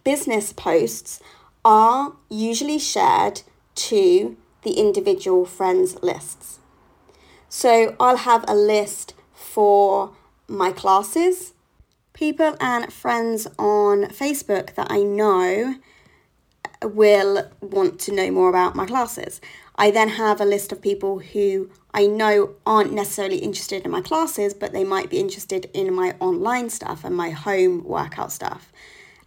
business 0.04 0.52
posts 0.52 1.20
are 1.64 2.12
usually 2.30 2.78
shared 2.78 3.42
to 3.74 4.36
the 4.62 4.72
individual 4.72 5.44
friends 5.44 5.96
lists. 6.02 6.60
So 7.48 7.96
I'll 7.98 8.18
have 8.18 8.44
a 8.46 8.54
list 8.54 9.14
for 9.34 10.12
my 10.46 10.70
classes, 10.70 11.54
people 12.16 12.56
and 12.60 12.90
friends 12.90 13.46
on 13.58 14.04
Facebook 14.06 14.74
that 14.74 14.90
I 14.90 15.02
know 15.02 15.76
will 16.82 17.50
want 17.60 18.00
to 18.00 18.12
know 18.12 18.30
more 18.30 18.48
about 18.48 18.74
my 18.74 18.86
classes. 18.86 19.38
I 19.76 19.90
then 19.90 20.08
have 20.08 20.40
a 20.40 20.46
list 20.46 20.72
of 20.72 20.80
people 20.80 21.18
who 21.18 21.70
I 21.92 22.06
know 22.06 22.54
aren't 22.64 22.92
necessarily 22.92 23.38
interested 23.38 23.84
in 23.84 23.90
my 23.90 24.00
classes, 24.00 24.54
but 24.54 24.72
they 24.72 24.82
might 24.82 25.10
be 25.10 25.18
interested 25.18 25.70
in 25.74 25.94
my 25.94 26.14
online 26.18 26.70
stuff 26.70 27.04
and 27.04 27.14
my 27.14 27.30
home 27.30 27.84
workout 27.84 28.32
stuff. 28.32 28.72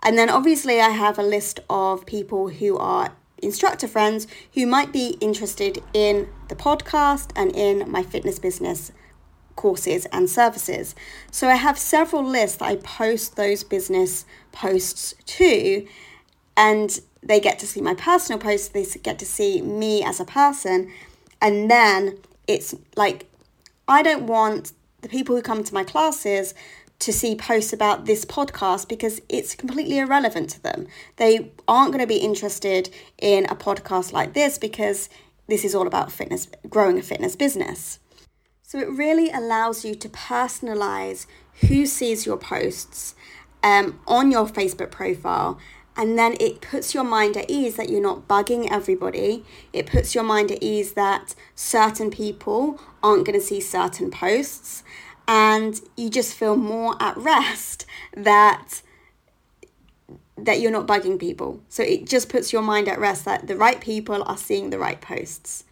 And 0.01 0.17
then 0.17 0.29
obviously, 0.29 0.81
I 0.81 0.89
have 0.89 1.19
a 1.19 1.23
list 1.23 1.59
of 1.69 2.07
people 2.07 2.49
who 2.49 2.75
are 2.77 3.13
instructor 3.37 3.87
friends 3.87 4.25
who 4.55 4.65
might 4.65 4.91
be 4.91 5.15
interested 5.21 5.83
in 5.93 6.27
the 6.47 6.55
podcast 6.55 7.31
and 7.35 7.55
in 7.55 7.89
my 7.89 8.01
fitness 8.01 8.39
business 8.39 8.91
courses 9.59 10.05
and 10.13 10.29
services. 10.29 10.95
So 11.31 11.49
I 11.49 11.55
have 11.55 11.77
several 11.77 12.23
lists 12.23 12.57
that 12.57 12.65
I 12.65 12.75
post 12.77 13.35
those 13.35 13.61
business 13.65 14.23
posts 14.53 15.13
to, 15.25 15.85
and 16.55 16.97
they 17.21 17.41
get 17.41 17.59
to 17.59 17.67
see 17.67 17.81
my 17.81 17.93
personal 17.93 18.39
posts, 18.39 18.69
they 18.69 18.85
get 19.03 19.19
to 19.19 19.25
see 19.25 19.61
me 19.61 20.01
as 20.01 20.21
a 20.21 20.25
person, 20.25 20.89
and 21.41 21.69
then 21.69 22.17
it's 22.47 22.73
like 22.95 23.25
I 23.85 24.01
don't 24.01 24.27
want 24.27 24.71
the 25.01 25.09
people 25.09 25.35
who 25.35 25.41
come 25.41 25.61
to 25.65 25.73
my 25.73 25.83
classes 25.83 26.53
to 26.99 27.11
see 27.11 27.35
posts 27.35 27.73
about 27.73 28.05
this 28.05 28.23
podcast 28.23 28.87
because 28.87 29.21
it's 29.27 29.55
completely 29.55 29.99
irrelevant 29.99 30.49
to 30.51 30.63
them. 30.63 30.87
They 31.17 31.51
aren't 31.67 31.91
going 31.91 32.03
to 32.03 32.07
be 32.07 32.17
interested 32.17 32.89
in 33.17 33.45
a 33.45 33.55
podcast 33.55 34.13
like 34.13 34.33
this 34.33 34.57
because 34.57 35.09
this 35.47 35.65
is 35.65 35.75
all 35.75 35.87
about 35.87 36.13
fitness, 36.13 36.47
growing 36.69 36.97
a 36.97 37.01
fitness 37.01 37.35
business. 37.35 37.99
So 38.69 38.77
it 38.77 38.91
really 38.91 39.31
allows 39.31 39.83
you 39.83 39.95
to 39.95 40.07
personalize 40.09 41.25
who 41.61 41.87
sees 41.87 42.27
your 42.27 42.37
posts 42.37 43.15
um, 43.63 43.99
on 44.05 44.29
your 44.29 44.45
Facebook 44.45 44.91
profile 44.91 45.57
and 45.97 46.19
then 46.19 46.35
it 46.39 46.61
puts 46.61 46.93
your 46.93 47.03
mind 47.03 47.35
at 47.35 47.49
ease 47.49 47.77
that 47.77 47.89
you're 47.89 47.99
not 47.99 48.27
bugging 48.27 48.67
everybody. 48.69 49.43
It 49.73 49.87
puts 49.87 50.13
your 50.13 50.23
mind 50.23 50.51
at 50.51 50.61
ease 50.61 50.93
that 50.93 51.33
certain 51.55 52.11
people 52.11 52.79
aren't 53.01 53.25
going 53.25 53.39
to 53.39 53.43
see 53.43 53.59
certain 53.59 54.11
posts. 54.11 54.83
And 55.27 55.81
you 55.97 56.11
just 56.11 56.35
feel 56.35 56.55
more 56.55 56.95
at 56.99 57.17
rest 57.17 57.87
that 58.15 58.83
that 60.37 60.61
you're 60.61 60.69
not 60.69 60.85
bugging 60.85 61.19
people. 61.19 61.59
So 61.69 61.81
it 61.81 62.05
just 62.05 62.29
puts 62.29 62.53
your 62.53 62.61
mind 62.61 62.87
at 62.87 62.99
rest 62.99 63.25
that 63.25 63.47
the 63.47 63.57
right 63.57 63.81
people 63.81 64.21
are 64.27 64.37
seeing 64.37 64.69
the 64.69 64.77
right 64.77 65.01
posts. 65.01 65.63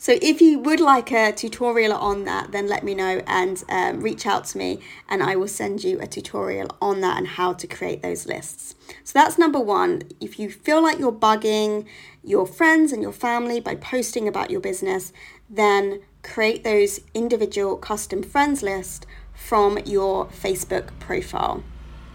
So 0.00 0.16
if 0.22 0.40
you 0.40 0.58
would 0.60 0.80
like 0.80 1.12
a 1.12 1.30
tutorial 1.30 1.92
on 1.92 2.24
that, 2.24 2.52
then 2.52 2.66
let 2.66 2.82
me 2.82 2.94
know 2.94 3.20
and 3.26 3.62
um, 3.68 4.00
reach 4.00 4.26
out 4.26 4.46
to 4.46 4.56
me 4.56 4.80
and 5.10 5.22
I 5.22 5.36
will 5.36 5.46
send 5.46 5.84
you 5.84 6.00
a 6.00 6.06
tutorial 6.06 6.74
on 6.80 7.02
that 7.02 7.18
and 7.18 7.28
how 7.28 7.52
to 7.52 7.66
create 7.66 8.00
those 8.00 8.26
lists. 8.26 8.76
So 9.04 9.12
that's 9.18 9.36
number 9.36 9.60
one. 9.60 10.04
If 10.18 10.38
you 10.38 10.50
feel 10.50 10.82
like 10.82 10.98
you're 10.98 11.12
bugging 11.12 11.84
your 12.24 12.46
friends 12.46 12.92
and 12.92 13.02
your 13.02 13.12
family 13.12 13.60
by 13.60 13.74
posting 13.74 14.26
about 14.26 14.50
your 14.50 14.62
business, 14.62 15.12
then 15.50 16.00
create 16.22 16.64
those 16.64 17.00
individual 17.12 17.76
custom 17.76 18.22
friends 18.22 18.62
list 18.62 19.04
from 19.34 19.76
your 19.84 20.28
Facebook 20.28 20.98
profile. 20.98 21.62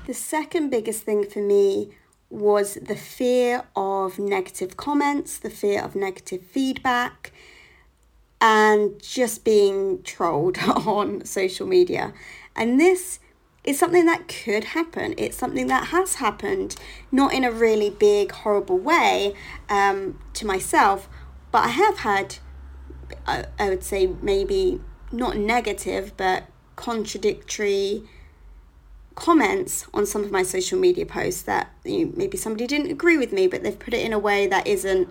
The 0.08 0.16
second 0.16 0.72
biggest 0.72 1.04
thing 1.04 1.24
for 1.24 1.40
me 1.40 1.92
was 2.32 2.80
the 2.82 2.96
fear 2.96 3.66
of 3.76 4.18
negative 4.18 4.76
comments, 4.76 5.38
the 5.38 5.52
fear 5.52 5.84
of 5.84 5.96
negative 5.96 6.42
feedback, 6.42 7.32
and 8.42 9.02
just 9.02 9.44
being 9.44 10.02
trolled 10.04 10.58
on 10.60 11.24
social 11.26 11.68
media. 11.68 12.14
And 12.56 12.80
this 12.80 13.20
is 13.64 13.80
something 13.80 14.06
that 14.06 14.28
could 14.28 14.64
happen. 14.64 15.16
It's 15.18 15.38
something 15.38 15.68
that 15.68 15.88
has 15.88 16.16
happened, 16.16 16.76
not 17.12 17.34
in 17.34 17.44
a 17.44 17.52
really 17.52 17.90
big, 17.90 18.32
horrible 18.32 18.78
way 18.78 19.34
um, 19.70 20.20
to 20.34 20.46
myself, 20.46 21.10
but 21.52 21.66
I 21.66 21.70
have 21.70 22.00
had, 22.00 22.38
I, 23.26 23.46
I 23.58 23.70
would 23.70 23.84
say, 23.84 24.08
maybe 24.22 24.82
not 25.12 25.38
negative, 25.38 26.14
but 26.18 26.46
contradictory 26.76 28.04
comments 29.16 29.88
on 29.94 30.06
some 30.06 30.24
of 30.24 30.32
my 30.32 30.44
social 30.44 30.78
media 30.78 31.06
posts 31.06 31.42
that 31.44 31.72
you 31.86 32.06
know, 32.06 32.14
maybe 32.16 32.38
somebody 32.38 32.68
didn't 32.68 32.92
agree 32.92 33.18
with 33.18 33.32
me, 33.32 33.48
but 33.48 33.64
they've 33.64 33.80
put 33.80 33.94
it 33.94 34.06
in 34.06 34.14
a 34.14 34.20
way 34.20 34.46
that 34.46 34.68
isn't 34.68 35.10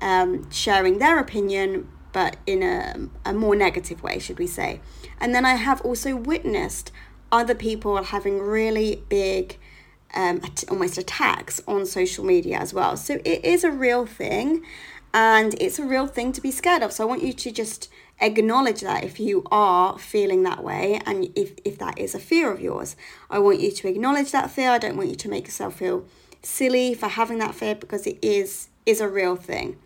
um, 0.00 0.48
sharing 0.50 0.98
their 0.98 1.18
opinion, 1.18 1.88
but 2.12 2.36
in 2.46 2.62
a, 2.62 3.08
a 3.24 3.32
more 3.32 3.54
negative 3.54 4.02
way, 4.02 4.18
should 4.18 4.38
we 4.38 4.46
say. 4.46 4.80
And 5.20 5.34
then 5.34 5.44
I 5.44 5.54
have 5.54 5.80
also 5.82 6.16
witnessed 6.16 6.90
other 7.32 7.54
people 7.54 8.02
having 8.02 8.40
really 8.40 9.02
big, 9.08 9.58
um, 10.14 10.40
almost 10.68 10.98
attacks 10.98 11.60
on 11.66 11.86
social 11.86 12.24
media 12.24 12.58
as 12.58 12.74
well. 12.74 12.96
So 12.96 13.20
it 13.24 13.44
is 13.44 13.64
a 13.64 13.70
real 13.70 14.06
thing 14.06 14.64
and 15.12 15.54
it's 15.60 15.78
a 15.78 15.84
real 15.84 16.06
thing 16.06 16.32
to 16.32 16.40
be 16.40 16.50
scared 16.50 16.82
of. 16.82 16.92
So 16.92 17.04
I 17.04 17.06
want 17.06 17.22
you 17.22 17.32
to 17.32 17.50
just 17.50 17.88
acknowledge 18.20 18.80
that 18.82 19.04
if 19.04 19.18
you 19.18 19.44
are 19.50 19.98
feeling 19.98 20.42
that 20.42 20.62
way 20.62 21.00
and 21.06 21.30
if, 21.36 21.52
if 21.64 21.78
that 21.78 21.98
is 21.98 22.14
a 22.14 22.18
fear 22.18 22.52
of 22.52 22.60
yours. 22.60 22.96
I 23.28 23.38
want 23.38 23.60
you 23.60 23.70
to 23.70 23.88
acknowledge 23.88 24.32
that 24.32 24.50
fear. 24.50 24.70
I 24.70 24.78
don't 24.78 24.96
want 24.96 25.08
you 25.08 25.16
to 25.16 25.28
make 25.28 25.46
yourself 25.46 25.76
feel 25.76 26.04
silly 26.42 26.94
for 26.94 27.08
having 27.08 27.38
that 27.38 27.54
fear 27.54 27.74
because 27.74 28.06
it 28.06 28.18
is 28.22 28.68
is 28.86 29.00
a 29.00 29.08
real 29.08 29.36
thing. 29.36 29.76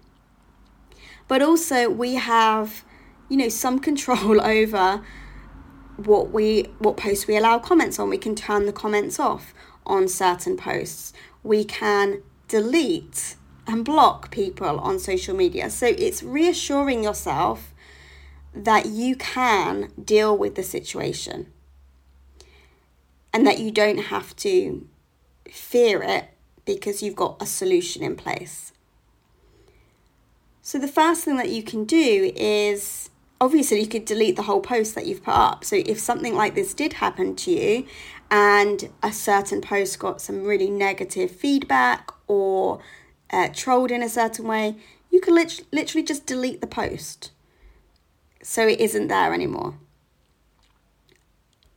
But 1.29 1.43
also 1.43 1.89
we 1.89 2.15
have, 2.15 2.85
you 3.29 3.37
know, 3.37 3.49
some 3.49 3.79
control 3.79 4.41
over 4.45 5.03
what 5.97 6.31
we 6.31 6.63
what 6.79 6.97
posts 6.97 7.27
we 7.27 7.37
allow 7.37 7.59
comments 7.59 7.99
on. 7.99 8.09
We 8.09 8.19
can 8.19 8.35
turn 8.35 8.67
the 8.67 8.73
comments 8.73 9.19
off 9.19 9.55
on 9.87 10.09
certain 10.09 10.57
posts. 10.57 11.13
We 11.43 11.65
can 11.65 12.23
delete 12.49 13.37
and 13.67 13.85
block 13.85 14.31
people 14.31 14.79
on 14.81 14.99
social 14.99 15.35
media. 15.35 15.71
So 15.71 15.87
it's 15.87 16.23
reassuring 16.23 17.03
yourself 17.03 17.73
that 18.55 18.87
you 18.87 19.17
can 19.17 19.91
deal 20.03 20.37
with 20.37 20.55
the 20.55 20.63
situation 20.63 21.53
and 23.33 23.47
that 23.47 23.59
you 23.59 23.71
don't 23.71 23.99
have 23.99 24.37
to 24.37 24.87
fear 25.51 26.03
it 26.03 26.27
because 26.65 27.03
you've 27.03 27.17
got 27.17 27.41
a 27.43 27.47
solution 27.47 28.03
in 28.03 28.17
place. 28.17 28.73
So, 30.67 30.79
the 30.79 30.89
first 30.89 31.27
thing 31.27 31.37
that 31.37 31.51
you 31.51 31.63
can 31.63 31.85
do 31.85 32.33
is 32.35 33.11
obviously 33.39 33.81
you 33.81 33.87
could 33.87 34.07
delete 34.07 34.37
the 34.37 34.45
whole 34.45 34.63
post 34.63 34.95
that 34.95 35.05
you've 35.05 35.23
put 35.23 35.35
up. 35.35 35.63
So, 35.63 35.77
if 35.77 36.01
something 36.01 36.35
like 36.35 36.55
this 36.55 36.73
did 36.73 36.95
happen 36.95 37.37
to 37.37 37.51
you 37.51 37.87
and 38.31 38.89
a 39.03 39.13
certain 39.13 39.61
post 39.61 39.99
got 39.99 40.23
some 40.23 40.43
really 40.43 40.71
negative 40.71 41.31
feedback 41.31 42.11
or 42.29 42.81
uh, 43.31 43.51
trolled 43.53 43.91
in 43.91 44.03
a 44.03 44.09
certain 44.09 44.47
way, 44.47 44.77
you 45.11 45.21
can 45.21 45.35
lit- 45.35 45.67
literally 45.71 46.03
just 46.03 46.25
delete 46.25 46.63
the 46.63 46.67
post 46.67 47.31
so 48.43 48.67
it 48.67 48.81
isn't 48.81 49.09
there 49.09 49.35
anymore. 49.35 49.75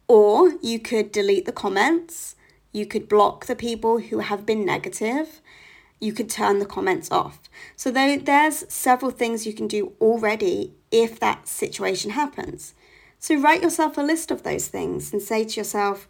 Or 0.07 0.53
you 0.61 0.79
could 0.79 1.11
delete 1.11 1.43
the 1.43 1.51
comments, 1.51 2.37
you 2.71 2.85
could 2.85 3.09
block 3.09 3.47
the 3.47 3.55
people 3.55 3.99
who 3.99 4.19
have 4.19 4.45
been 4.45 4.63
negative, 4.63 5.41
you 5.99 6.13
could 6.13 6.29
turn 6.29 6.59
the 6.59 6.65
comments 6.65 7.11
off. 7.11 7.39
So 7.75 7.91
there's 7.91 8.65
several 8.71 9.11
things 9.11 9.47
you 9.47 9.53
can 9.53 9.67
do 9.67 9.93
already 9.99 10.73
if 10.91 11.19
that 11.19 11.47
situation 11.47 12.11
happens. 12.11 12.73
So 13.19 13.35
write 13.35 13.63
yourself 13.63 13.97
a 13.97 14.01
list 14.01 14.29
of 14.29 14.43
those 14.43 14.67
things 14.67 15.11
and 15.11 15.21
say 15.21 15.43
to 15.43 15.59
yourself, 15.59 16.07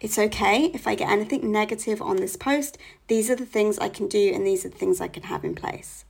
it's 0.00 0.18
okay 0.18 0.64
if 0.74 0.86
I 0.86 0.94
get 0.94 1.10
anything 1.10 1.50
negative 1.50 2.02
on 2.02 2.16
this 2.16 2.36
post. 2.36 2.76
These 3.06 3.30
are 3.30 3.36
the 3.36 3.46
things 3.46 3.78
I 3.78 3.88
can 3.88 4.08
do 4.08 4.32
and 4.34 4.46
these 4.46 4.64
are 4.64 4.68
the 4.68 4.76
things 4.76 5.00
I 5.00 5.08
can 5.08 5.24
have 5.24 5.44
in 5.44 5.54
place. 5.54 6.04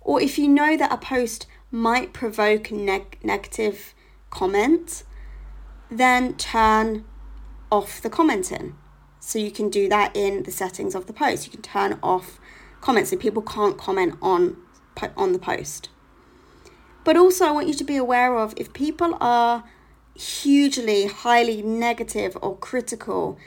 Or 0.00 0.20
if 0.20 0.38
you 0.38 0.48
know 0.48 0.76
that 0.76 0.92
a 0.92 0.96
post 0.96 1.46
might 1.70 2.12
provoke 2.12 2.72
neg- 2.72 3.18
negative 3.22 3.94
comment, 4.30 5.04
then 5.90 6.34
turn 6.36 7.04
off 7.70 8.00
the 8.00 8.10
commenting. 8.10 8.76
So 9.20 9.38
you 9.38 9.50
can 9.50 9.68
do 9.68 9.88
that 9.88 10.16
in 10.16 10.42
the 10.42 10.50
settings 10.50 10.94
of 10.94 11.06
the 11.06 11.12
post. 11.12 11.46
You 11.46 11.52
can 11.52 11.62
turn 11.62 11.98
off 12.02 12.40
comments 12.80 13.10
so 13.10 13.16
people 13.16 13.42
can't 13.42 13.76
comment 13.78 14.16
on 14.20 14.56
on 15.16 15.32
the 15.32 15.38
post. 15.38 15.88
But 17.04 17.16
also 17.16 17.46
I 17.46 17.50
want 17.52 17.68
you 17.68 17.74
to 17.74 17.84
be 17.84 17.96
aware 17.96 18.36
of 18.36 18.54
if 18.56 18.72
people 18.72 19.16
are 19.20 19.64
hugely 20.14 21.06
highly 21.06 21.62
negative 21.62 22.36
or 22.42 22.56
critical, 22.56 23.38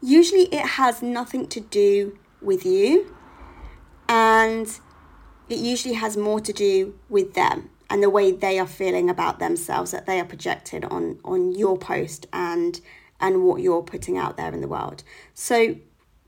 usually 0.00 0.44
it 0.44 0.66
has 0.66 1.02
nothing 1.02 1.46
to 1.48 1.60
do 1.60 2.18
with 2.40 2.64
you 2.64 3.14
and 4.08 4.80
it 5.48 5.58
usually 5.58 5.94
has 5.94 6.16
more 6.16 6.40
to 6.40 6.52
do 6.52 6.98
with 7.08 7.34
them 7.34 7.70
and 7.90 8.02
the 8.02 8.10
way 8.10 8.32
they 8.32 8.58
are 8.58 8.66
feeling 8.66 9.10
about 9.10 9.38
themselves 9.38 9.90
that 9.90 10.06
they 10.06 10.18
are 10.18 10.24
projected 10.24 10.84
on 10.86 11.18
on 11.24 11.52
your 11.52 11.76
post 11.76 12.26
and 12.32 12.80
and 13.22 13.44
what 13.44 13.62
you're 13.62 13.82
putting 13.82 14.18
out 14.18 14.36
there 14.36 14.52
in 14.52 14.60
the 14.60 14.68
world. 14.68 15.04
So 15.32 15.76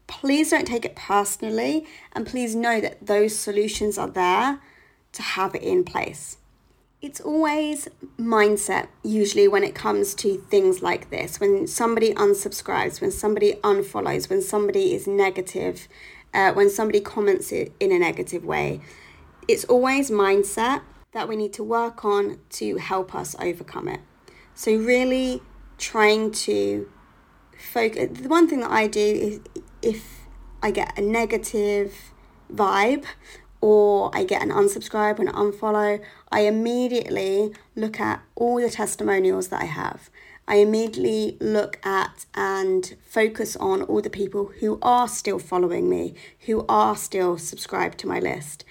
please 0.06 0.50
don't 0.50 0.66
take 0.66 0.84
it 0.84 0.96
personally 0.96 1.86
and 2.12 2.26
please 2.26 2.54
know 2.54 2.80
that 2.80 3.04
those 3.06 3.36
solutions 3.36 3.98
are 3.98 4.08
there 4.08 4.60
to 5.12 5.22
have 5.22 5.54
it 5.54 5.62
in 5.62 5.84
place. 5.84 6.38
It's 7.02 7.20
always 7.20 7.86
mindset, 8.18 8.88
usually, 9.02 9.46
when 9.46 9.62
it 9.62 9.74
comes 9.74 10.14
to 10.14 10.38
things 10.48 10.80
like 10.80 11.10
this. 11.10 11.38
When 11.38 11.66
somebody 11.66 12.14
unsubscribes, 12.14 13.02
when 13.02 13.10
somebody 13.10 13.54
unfollows, 13.62 14.30
when 14.30 14.40
somebody 14.40 14.94
is 14.94 15.06
negative, 15.06 15.86
uh, 16.32 16.52
when 16.54 16.70
somebody 16.70 17.00
comments 17.00 17.52
in 17.52 17.72
a 17.80 17.98
negative 17.98 18.46
way, 18.46 18.80
it's 19.46 19.64
always 19.64 20.10
mindset 20.10 20.80
that 21.12 21.28
we 21.28 21.36
need 21.36 21.52
to 21.52 21.62
work 21.62 22.06
on 22.06 22.38
to 22.50 22.78
help 22.78 23.14
us 23.14 23.36
overcome 23.38 23.86
it. 23.86 24.00
So, 24.54 24.74
really 24.74 25.42
trying 25.78 26.30
to 26.30 26.88
focus. 27.58 28.20
The 28.20 28.28
one 28.28 28.48
thing 28.48 28.60
that 28.60 28.70
I 28.70 28.86
do 28.86 29.00
is 29.00 29.40
if 29.82 30.26
I 30.62 30.70
get 30.70 30.98
a 30.98 31.02
negative 31.02 32.12
vibe 32.52 33.04
or 33.60 34.10
I 34.14 34.24
get 34.24 34.42
an 34.42 34.50
unsubscribe 34.50 35.18
and 35.18 35.28
unfollow, 35.28 36.02
I 36.30 36.40
immediately 36.40 37.52
look 37.74 38.00
at 38.00 38.22
all 38.34 38.60
the 38.60 38.70
testimonials 38.70 39.48
that 39.48 39.62
I 39.62 39.66
have. 39.66 40.10
I 40.46 40.56
immediately 40.56 41.38
look 41.40 41.78
at 41.86 42.26
and 42.34 42.94
focus 43.06 43.56
on 43.56 43.82
all 43.82 44.02
the 44.02 44.10
people 44.10 44.52
who 44.60 44.78
are 44.82 45.08
still 45.08 45.38
following 45.38 45.88
me, 45.88 46.14
who 46.40 46.66
are 46.68 46.96
still 46.96 47.38
subscribed 47.38 47.98
to 48.00 48.06
my 48.06 48.18
list. 48.20 48.64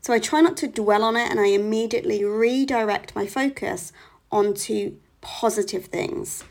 So 0.00 0.14
I 0.14 0.18
try 0.18 0.40
not 0.40 0.56
to 0.58 0.66
dwell 0.66 1.04
on 1.04 1.16
it 1.16 1.30
and 1.30 1.38
I 1.38 1.48
immediately 1.48 2.24
redirect 2.24 3.14
my 3.14 3.26
focus 3.26 3.92
onto 4.32 4.96
positive 5.20 5.86
things 5.86 6.44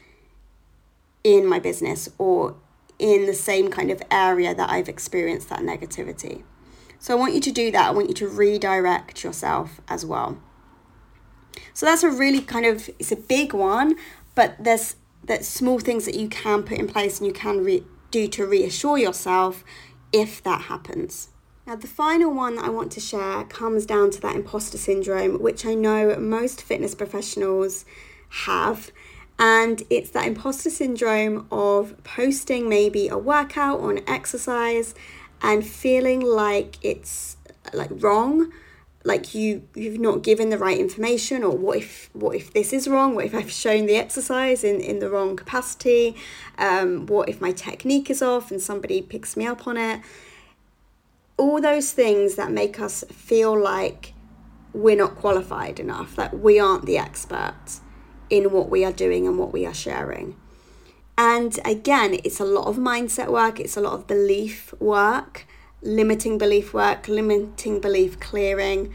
in 1.23 1.45
my 1.45 1.59
business 1.59 2.09
or 2.17 2.55
in 2.97 3.25
the 3.25 3.33
same 3.33 3.69
kind 3.69 3.91
of 3.91 4.01
area 4.11 4.53
that 4.53 4.69
I've 4.69 4.89
experienced 4.89 5.49
that 5.49 5.61
negativity. 5.61 6.43
So 6.99 7.15
I 7.15 7.19
want 7.19 7.33
you 7.33 7.41
to 7.41 7.51
do 7.51 7.71
that. 7.71 7.87
I 7.87 7.91
want 7.91 8.09
you 8.09 8.13
to 8.15 8.27
redirect 8.27 9.23
yourself 9.23 9.79
as 9.87 10.05
well. 10.05 10.37
So 11.73 11.85
that's 11.85 12.03
a 12.03 12.09
really 12.09 12.41
kind 12.41 12.65
of 12.65 12.89
it's 12.99 13.11
a 13.11 13.15
big 13.15 13.53
one, 13.53 13.95
but 14.35 14.55
there's 14.59 14.95
there's 15.23 15.47
small 15.47 15.79
things 15.79 16.05
that 16.05 16.15
you 16.15 16.27
can 16.27 16.63
put 16.63 16.77
in 16.77 16.87
place 16.87 17.19
and 17.19 17.27
you 17.27 17.33
can 17.33 17.63
re- 17.63 17.83
do 18.11 18.27
to 18.27 18.45
reassure 18.45 18.97
yourself 18.97 19.63
if 20.11 20.41
that 20.43 20.63
happens. 20.63 21.29
Now, 21.67 21.75
the 21.75 21.87
final 21.87 22.33
one 22.33 22.55
that 22.55 22.65
I 22.65 22.69
want 22.69 22.91
to 22.93 22.99
share 22.99 23.43
comes 23.43 23.85
down 23.85 24.09
to 24.11 24.21
that 24.21 24.35
imposter 24.35 24.77
syndrome, 24.77 25.39
which 25.39 25.65
I 25.65 25.75
know 25.75 26.15
most 26.17 26.63
fitness 26.63 26.95
professionals 26.95 27.85
have. 28.29 28.91
And 29.37 29.83
it's 29.89 30.09
that 30.11 30.27
imposter 30.27 30.69
syndrome 30.69 31.47
of 31.51 31.95
posting 32.03 32.67
maybe 32.67 33.07
a 33.07 33.17
workout 33.17 33.79
or 33.79 33.91
an 33.91 34.03
exercise 34.07 34.93
and 35.41 35.65
feeling 35.65 36.19
like 36.19 36.77
it's 36.81 37.37
like 37.73 37.89
wrong 37.91 38.51
like 39.03 39.33
you 39.33 39.63
you've 39.75 39.99
not 39.99 40.23
given 40.23 40.49
the 40.49 40.57
right 40.57 40.77
information 40.77 41.43
or 41.43 41.55
what 41.55 41.77
if 41.77 42.09
what 42.13 42.35
if 42.35 42.51
this 42.53 42.73
is 42.73 42.87
wrong? 42.87 43.15
What 43.15 43.25
if 43.25 43.33
i've 43.33 43.51
shown 43.51 43.85
the 43.85 43.95
exercise 43.95 44.63
in 44.63 44.81
in 44.81 44.99
the 44.99 45.09
wrong 45.09 45.35
capacity? 45.35 46.15
Um, 46.57 47.05
what 47.05 47.29
if 47.29 47.39
my 47.39 47.51
technique 47.51 48.09
is 48.09 48.21
off 48.21 48.51
and 48.51 48.61
somebody 48.61 49.01
picks 49.01 49.37
me 49.37 49.45
up 49.47 49.67
on 49.67 49.77
it? 49.77 50.01
All 51.37 51.61
those 51.61 51.93
things 51.93 52.35
that 52.35 52.51
make 52.51 52.79
us 52.81 53.05
feel 53.11 53.57
like 53.57 54.13
we're 54.73 54.97
not 54.97 55.15
qualified 55.15 55.79
enough, 55.79 56.15
that 56.17 56.37
we 56.39 56.59
aren't 56.59 56.85
the 56.85 56.97
experts 56.97 57.81
in 58.29 58.51
what 58.51 58.69
we 58.69 58.83
are 58.85 58.91
doing 58.91 59.27
and 59.27 59.37
what 59.37 59.51
we 59.51 59.65
are 59.65 59.73
sharing. 59.73 60.35
And 61.17 61.59
again, 61.65 62.17
it's 62.23 62.39
a 62.39 62.45
lot 62.45 62.67
of 62.67 62.77
mindset 62.77 63.29
work, 63.29 63.59
it's 63.59 63.75
a 63.75 63.81
lot 63.81 63.93
of 63.93 64.07
belief 64.07 64.73
work, 64.79 65.45
limiting 65.81 66.37
belief 66.37 66.73
work, 66.73 67.07
limiting 67.07 67.81
belief 67.81 68.19
clearing, 68.19 68.93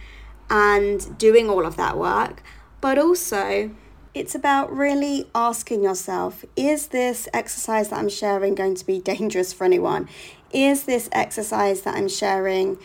and 0.48 1.18
doing 1.18 1.50
all 1.50 1.66
of 1.66 1.76
that 1.76 1.98
work. 1.98 2.42
But 2.80 2.98
also, 2.98 3.70
it's 4.14 4.34
about 4.34 4.72
really 4.72 5.28
asking 5.34 5.82
yourself 5.82 6.44
is 6.56 6.88
this 6.88 7.28
exercise 7.34 7.88
that 7.88 7.98
I'm 7.98 8.08
sharing 8.08 8.54
going 8.54 8.76
to 8.76 8.86
be 8.86 9.00
dangerous 9.12 9.52
for 9.52 9.64
anyone? 9.64 10.08
Is 10.52 10.84
this 10.84 11.08
exercise 11.12 11.82
that 11.82 11.96
I'm 11.96 12.08
sharing 12.08 12.78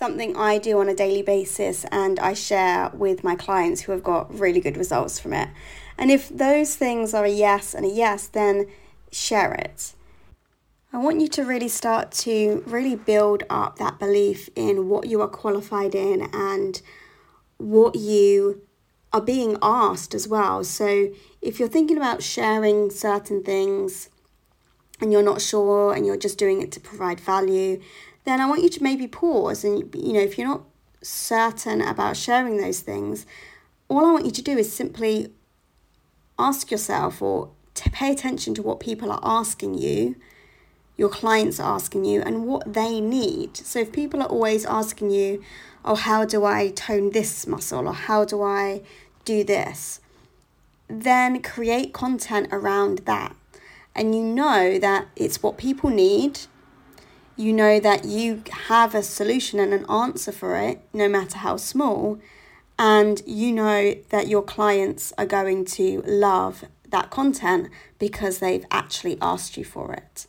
something 0.00 0.34
I 0.34 0.56
do 0.56 0.80
on 0.80 0.88
a 0.88 0.94
daily 0.94 1.20
basis 1.20 1.84
and 1.92 2.18
I 2.18 2.32
share 2.32 2.90
with 2.94 3.22
my 3.22 3.36
clients 3.36 3.82
who 3.82 3.92
have 3.92 4.02
got 4.02 4.34
really 4.34 4.58
good 4.58 4.78
results 4.78 5.20
from 5.20 5.34
it? 5.34 5.50
And 5.98 6.10
if 6.10 6.30
those 6.30 6.74
things 6.74 7.12
are 7.12 7.26
a 7.26 7.30
yes 7.30 7.74
and 7.74 7.84
a 7.84 7.88
yes, 7.90 8.26
then 8.26 8.66
share 9.12 9.52
it. 9.52 9.92
I 10.90 10.96
want 10.96 11.20
you 11.20 11.28
to 11.28 11.44
really 11.44 11.68
start 11.68 12.12
to 12.24 12.62
really 12.66 12.96
build 12.96 13.42
up 13.50 13.76
that 13.76 13.98
belief 13.98 14.48
in 14.56 14.88
what 14.88 15.06
you 15.06 15.20
are 15.20 15.28
qualified 15.28 15.94
in 15.94 16.30
and 16.32 16.80
what 17.58 17.94
you 17.94 18.62
are 19.12 19.20
being 19.20 19.58
asked 19.60 20.14
as 20.14 20.26
well. 20.26 20.64
So 20.64 21.10
if 21.42 21.58
you're 21.58 21.68
thinking 21.68 21.98
about 21.98 22.22
sharing 22.22 22.88
certain 22.88 23.42
things 23.42 24.08
and 24.98 25.12
you're 25.12 25.22
not 25.22 25.42
sure 25.42 25.92
and 25.92 26.06
you're 26.06 26.16
just 26.16 26.38
doing 26.38 26.62
it 26.62 26.72
to 26.72 26.80
provide 26.80 27.20
value, 27.20 27.82
then 28.24 28.40
I 28.40 28.46
want 28.46 28.62
you 28.62 28.68
to 28.68 28.82
maybe 28.82 29.06
pause 29.08 29.64
and 29.64 29.94
you 29.94 30.12
know 30.12 30.20
if 30.20 30.36
you're 30.36 30.46
not 30.46 30.62
certain 31.02 31.80
about 31.80 32.16
sharing 32.16 32.58
those 32.58 32.80
things, 32.80 33.26
all 33.88 34.04
I 34.04 34.12
want 34.12 34.24
you 34.26 34.30
to 34.32 34.42
do 34.42 34.56
is 34.58 34.72
simply 34.72 35.32
ask 36.38 36.70
yourself 36.70 37.22
or 37.22 37.50
to 37.74 37.90
pay 37.90 38.12
attention 38.12 38.54
to 38.54 38.62
what 38.62 38.80
people 38.80 39.10
are 39.10 39.20
asking 39.22 39.74
you. 39.74 40.16
your 41.00 41.08
clients 41.08 41.58
are 41.58 41.74
asking 41.74 42.04
you 42.04 42.20
and 42.20 42.44
what 42.46 42.74
they 42.74 43.00
need. 43.00 43.56
So 43.56 43.78
if 43.78 43.90
people 43.90 44.20
are 44.20 44.28
always 44.28 44.66
asking 44.66 45.10
you, 45.10 45.42
oh, 45.82 45.94
how 45.94 46.26
do 46.26 46.44
I 46.44 46.68
tone 46.68 47.12
this 47.12 47.46
muscle 47.46 47.88
or 47.88 47.94
how 47.94 48.26
do 48.26 48.42
I 48.42 48.82
do 49.24 49.42
this? 49.42 50.02
Then 50.88 51.40
create 51.40 51.94
content 51.94 52.48
around 52.52 52.98
that. 53.06 53.34
And 53.94 54.14
you 54.14 54.22
know 54.22 54.78
that 54.78 55.06
it's 55.16 55.42
what 55.42 55.56
people 55.56 55.88
need. 55.88 56.40
You 57.40 57.54
know 57.54 57.80
that 57.80 58.04
you 58.04 58.42
have 58.68 58.94
a 58.94 59.02
solution 59.02 59.58
and 59.60 59.72
an 59.72 59.86
answer 59.90 60.30
for 60.30 60.56
it, 60.56 60.82
no 60.92 61.08
matter 61.08 61.38
how 61.38 61.56
small. 61.56 62.20
And 62.78 63.22
you 63.24 63.50
know 63.50 63.94
that 64.10 64.28
your 64.28 64.42
clients 64.42 65.14
are 65.16 65.24
going 65.24 65.64
to 65.76 66.02
love 66.04 66.66
that 66.90 67.08
content 67.08 67.70
because 67.98 68.40
they've 68.40 68.66
actually 68.70 69.16
asked 69.22 69.56
you 69.56 69.64
for 69.64 69.94
it. 69.94 70.26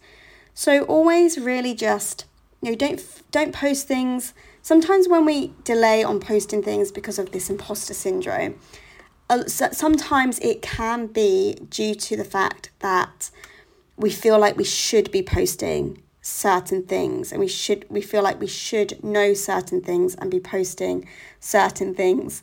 So 0.54 0.84
always 0.84 1.38
really 1.38 1.74
just 1.74 2.24
you 2.62 2.72
know 2.72 2.78
don't 2.78 3.04
don't 3.30 3.54
post 3.54 3.90
things. 3.90 4.34
Sometimes 4.62 5.10
when 5.10 5.26
we 5.26 5.54
delay 5.66 6.06
on 6.06 6.22
posting 6.22 6.64
things 6.64 6.94
because 6.94 7.20
of 7.20 7.34
this 7.34 7.50
imposter 7.50 7.94
syndrome, 7.94 8.56
sometimes 9.48 10.40
it 10.40 10.62
can 10.62 11.08
be 11.08 11.56
due 11.70 11.94
to 11.94 12.16
the 12.16 12.24
fact 12.24 12.70
that 12.80 13.32
we 13.98 14.10
feel 14.10 14.40
like 14.40 14.56
we 14.56 14.64
should 14.64 15.12
be 15.12 15.22
posting 15.22 16.02
certain 16.32 16.84
things 16.84 17.32
and 17.32 17.40
we 17.40 17.48
should 17.48 17.86
we 17.90 18.02
feel 18.02 18.24
like 18.24 18.40
we 18.40 18.48
should 18.48 19.04
know 19.04 19.34
certain 19.34 19.82
things 19.82 20.16
and 20.16 20.32
be 20.32 20.40
posting 20.40 21.08
certain 21.40 21.94
things 21.94 22.42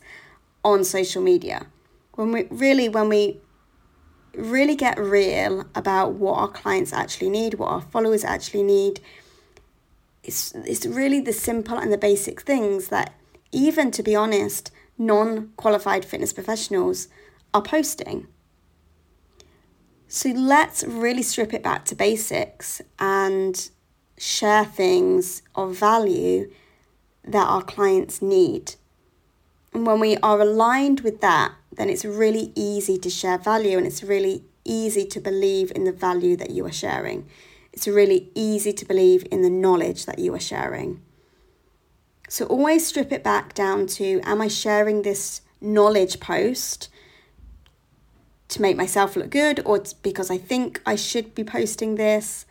on 0.63 0.83
social 0.83 1.21
media 1.21 1.67
when 2.13 2.31
we 2.31 2.47
really 2.51 2.87
when 2.87 3.09
we 3.09 3.39
really 4.35 4.75
get 4.75 4.99
real 4.99 5.65
about 5.75 6.13
what 6.13 6.37
our 6.37 6.47
clients 6.47 6.93
actually 6.93 7.29
need, 7.29 7.55
what 7.55 7.69
our 7.69 7.81
followers 7.81 8.23
actually 8.23 8.63
need. 8.63 9.01
It's, 10.23 10.53
it's 10.53 10.85
really 10.85 11.19
the 11.21 11.33
simple 11.33 11.77
and 11.77 11.91
the 11.91 11.97
basic 11.97 12.41
things 12.41 12.89
that, 12.89 13.13
even 13.51 13.91
to 13.91 14.03
be 14.03 14.15
honest, 14.15 14.71
non 14.97 15.51
qualified 15.55 16.05
fitness 16.05 16.33
professionals 16.33 17.07
are 17.53 17.61
posting. 17.61 18.27
So 20.07 20.29
let's 20.29 20.83
really 20.83 21.23
strip 21.23 21.53
it 21.53 21.63
back 21.63 21.85
to 21.85 21.95
basics 21.95 22.81
and 22.97 23.69
share 24.19 24.65
things 24.65 25.41
of 25.55 25.75
value 25.75 26.51
that 27.23 27.47
our 27.47 27.61
clients 27.61 28.21
need. 28.21 28.75
And 29.73 29.87
when 29.87 29.99
we 29.99 30.17
are 30.17 30.41
aligned 30.41 31.01
with 31.01 31.21
that, 31.21 31.53
then 31.71 31.89
it's 31.89 32.03
really 32.03 32.51
easy 32.53 32.97
to 32.97 33.09
share 33.09 33.37
value 33.37 33.77
and 33.77 33.87
it's 33.87 34.03
really 34.03 34.43
easy 34.65 35.05
to 35.05 35.21
believe 35.21 35.71
in 35.73 35.85
the 35.85 35.93
value 35.93 36.35
that 36.35 36.49
you 36.49 36.65
are 36.65 36.71
sharing. 36.71 37.27
It's 37.71 37.87
really 37.87 38.29
easy 38.35 38.73
to 38.73 38.85
believe 38.85 39.25
in 39.31 39.41
the 39.41 39.49
knowledge 39.49 40.05
that 40.05 40.19
you 40.19 40.33
are 40.33 40.39
sharing. 40.39 41.01
So 42.27 42.45
always 42.45 42.85
strip 42.85 43.13
it 43.13 43.23
back 43.23 43.53
down 43.53 43.87
to 43.87 44.19
Am 44.23 44.41
I 44.41 44.49
sharing 44.49 45.03
this 45.03 45.41
knowledge 45.61 46.19
post 46.19 46.89
to 48.49 48.61
make 48.61 48.75
myself 48.75 49.15
look 49.15 49.29
good 49.29 49.61
or 49.65 49.81
because 50.03 50.29
I 50.29 50.37
think 50.37 50.81
I 50.85 50.95
should 50.95 51.33
be 51.33 51.43
posting 51.43 51.95
this? 51.95 52.45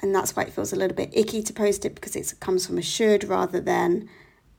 And 0.00 0.14
that's 0.14 0.36
why 0.36 0.44
it 0.44 0.52
feels 0.52 0.72
a 0.72 0.76
little 0.76 0.96
bit 0.96 1.10
icky 1.12 1.42
to 1.42 1.52
post 1.52 1.84
it 1.84 1.94
because 1.94 2.14
it 2.14 2.32
comes 2.40 2.66
from 2.66 2.78
a 2.78 2.82
should 2.82 3.24
rather 3.24 3.60
than 3.60 4.08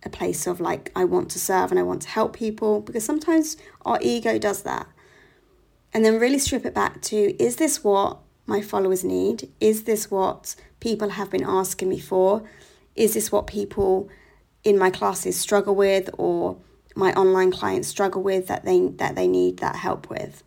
a 0.04 0.10
place 0.10 0.48
of 0.48 0.60
like, 0.60 0.92
I 0.96 1.06
want 1.06 1.30
to 1.32 1.40
serve 1.40 1.72
and 1.72 1.80
I 1.80 1.84
want 1.84 2.02
to 2.04 2.10
help 2.10 2.36
people, 2.36 2.82
because 2.82 3.06
sometimes 3.06 3.58
our 3.86 4.00
ego 4.02 4.38
does 4.38 4.64
that. 4.64 4.88
And 5.94 6.06
then 6.06 6.20
really 6.20 6.40
strip 6.40 6.66
it 6.66 6.74
back 6.74 7.02
to 7.04 7.42
is 7.42 7.56
this 7.56 7.84
what 7.84 8.20
my 8.46 8.62
followers 8.62 9.04
need? 9.04 9.50
Is 9.60 9.84
this 9.84 10.12
what 10.12 10.56
people 10.80 11.10
have 11.10 11.30
been 11.30 11.44
asking 11.44 11.90
me 11.90 12.00
for? 12.00 12.44
Is 12.96 13.14
this 13.14 13.32
what 13.32 13.48
people 13.48 14.10
in 14.64 14.78
my 14.78 14.90
classes 14.90 15.40
struggle 15.40 15.76
with 15.76 16.10
or 16.18 16.58
my 16.96 17.14
online 17.14 17.52
clients 17.52 17.88
struggle 17.88 18.22
with 18.22 18.48
that 18.48 18.66
they 18.66 18.88
that 18.88 19.16
they 19.16 19.28
need 19.28 19.58
that 19.60 19.78
help 19.78 20.10
with? 20.10 20.44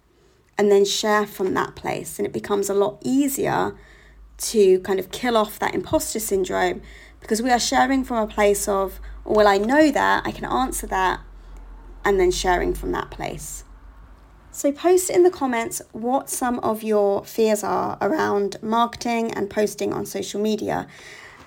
And 0.59 0.71
then 0.71 0.85
share 0.85 1.27
from 1.27 1.55
that 1.55 1.77
place. 1.77 2.19
And 2.19 2.27
it 2.27 2.33
becomes 2.33 2.69
a 2.69 2.75
lot 2.75 2.99
easier 3.03 3.77
to 4.43 4.81
kind 4.81 4.99
of 4.99 5.11
kill 5.11 5.37
off 5.37 5.59
that 5.59 5.75
imposter 5.75 6.21
syndrome 6.21 6.83
because 7.21 7.41
we 7.41 7.51
are 7.51 7.61
sharing 7.61 8.05
from 8.05 8.19
a 8.19 8.27
place 8.27 8.69
of 8.69 9.01
oh, 9.25 9.35
well, 9.35 9.47
I 9.47 9.59
know 9.59 9.91
that, 9.91 10.27
I 10.27 10.33
can 10.33 10.45
answer 10.45 10.87
that, 10.89 11.21
and 12.05 12.19
then 12.19 12.31
sharing 12.31 12.75
from 12.75 12.93
that 12.93 13.11
place. 13.11 13.65
So, 14.51 14.71
post 14.71 15.09
in 15.09 15.23
the 15.23 15.31
comments 15.31 15.81
what 15.93 16.29
some 16.29 16.59
of 16.59 16.83
your 16.83 17.25
fears 17.25 17.65
are 17.65 17.97
around 18.01 18.57
marketing 18.63 19.33
and 19.33 19.49
posting 19.49 19.93
on 19.93 20.05
social 20.05 20.41
media, 20.41 20.87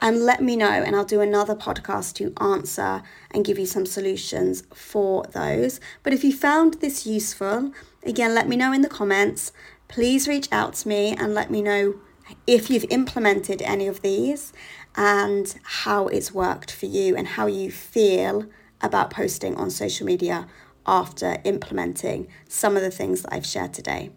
and 0.01 0.21
let 0.21 0.41
me 0.41 0.55
know, 0.55 0.69
and 0.69 0.95
I'll 0.95 1.05
do 1.05 1.21
another 1.21 1.55
podcast 1.55 2.15
to 2.15 2.33
answer 2.43 3.03
and 3.31 3.45
give 3.45 3.59
you 3.59 3.65
some 3.65 3.85
solutions 3.85 4.63
for 4.73 5.23
those. 5.31 5.79
But 6.03 6.13
if 6.13 6.23
you 6.23 6.33
found 6.33 6.75
this 6.75 7.05
useful, 7.05 7.71
again, 8.03 8.33
let 8.33 8.47
me 8.47 8.55
know 8.55 8.73
in 8.73 8.81
the 8.81 8.89
comments. 8.89 9.51
Please 9.87 10.27
reach 10.27 10.47
out 10.51 10.73
to 10.75 10.87
me 10.87 11.15
and 11.15 11.33
let 11.33 11.51
me 11.51 11.61
know 11.61 11.99
if 12.47 12.69
you've 12.69 12.85
implemented 12.89 13.61
any 13.61 13.87
of 13.87 14.01
these 14.01 14.53
and 14.95 15.55
how 15.63 16.07
it's 16.07 16.31
worked 16.31 16.71
for 16.71 16.85
you 16.85 17.15
and 17.15 17.27
how 17.29 17.47
you 17.47 17.71
feel 17.71 18.45
about 18.81 19.09
posting 19.09 19.55
on 19.55 19.69
social 19.69 20.05
media 20.05 20.47
after 20.85 21.37
implementing 21.43 22.27
some 22.47 22.75
of 22.75 22.83
the 22.83 22.91
things 22.91 23.23
that 23.23 23.33
I've 23.33 23.45
shared 23.45 23.73
today. 23.73 24.11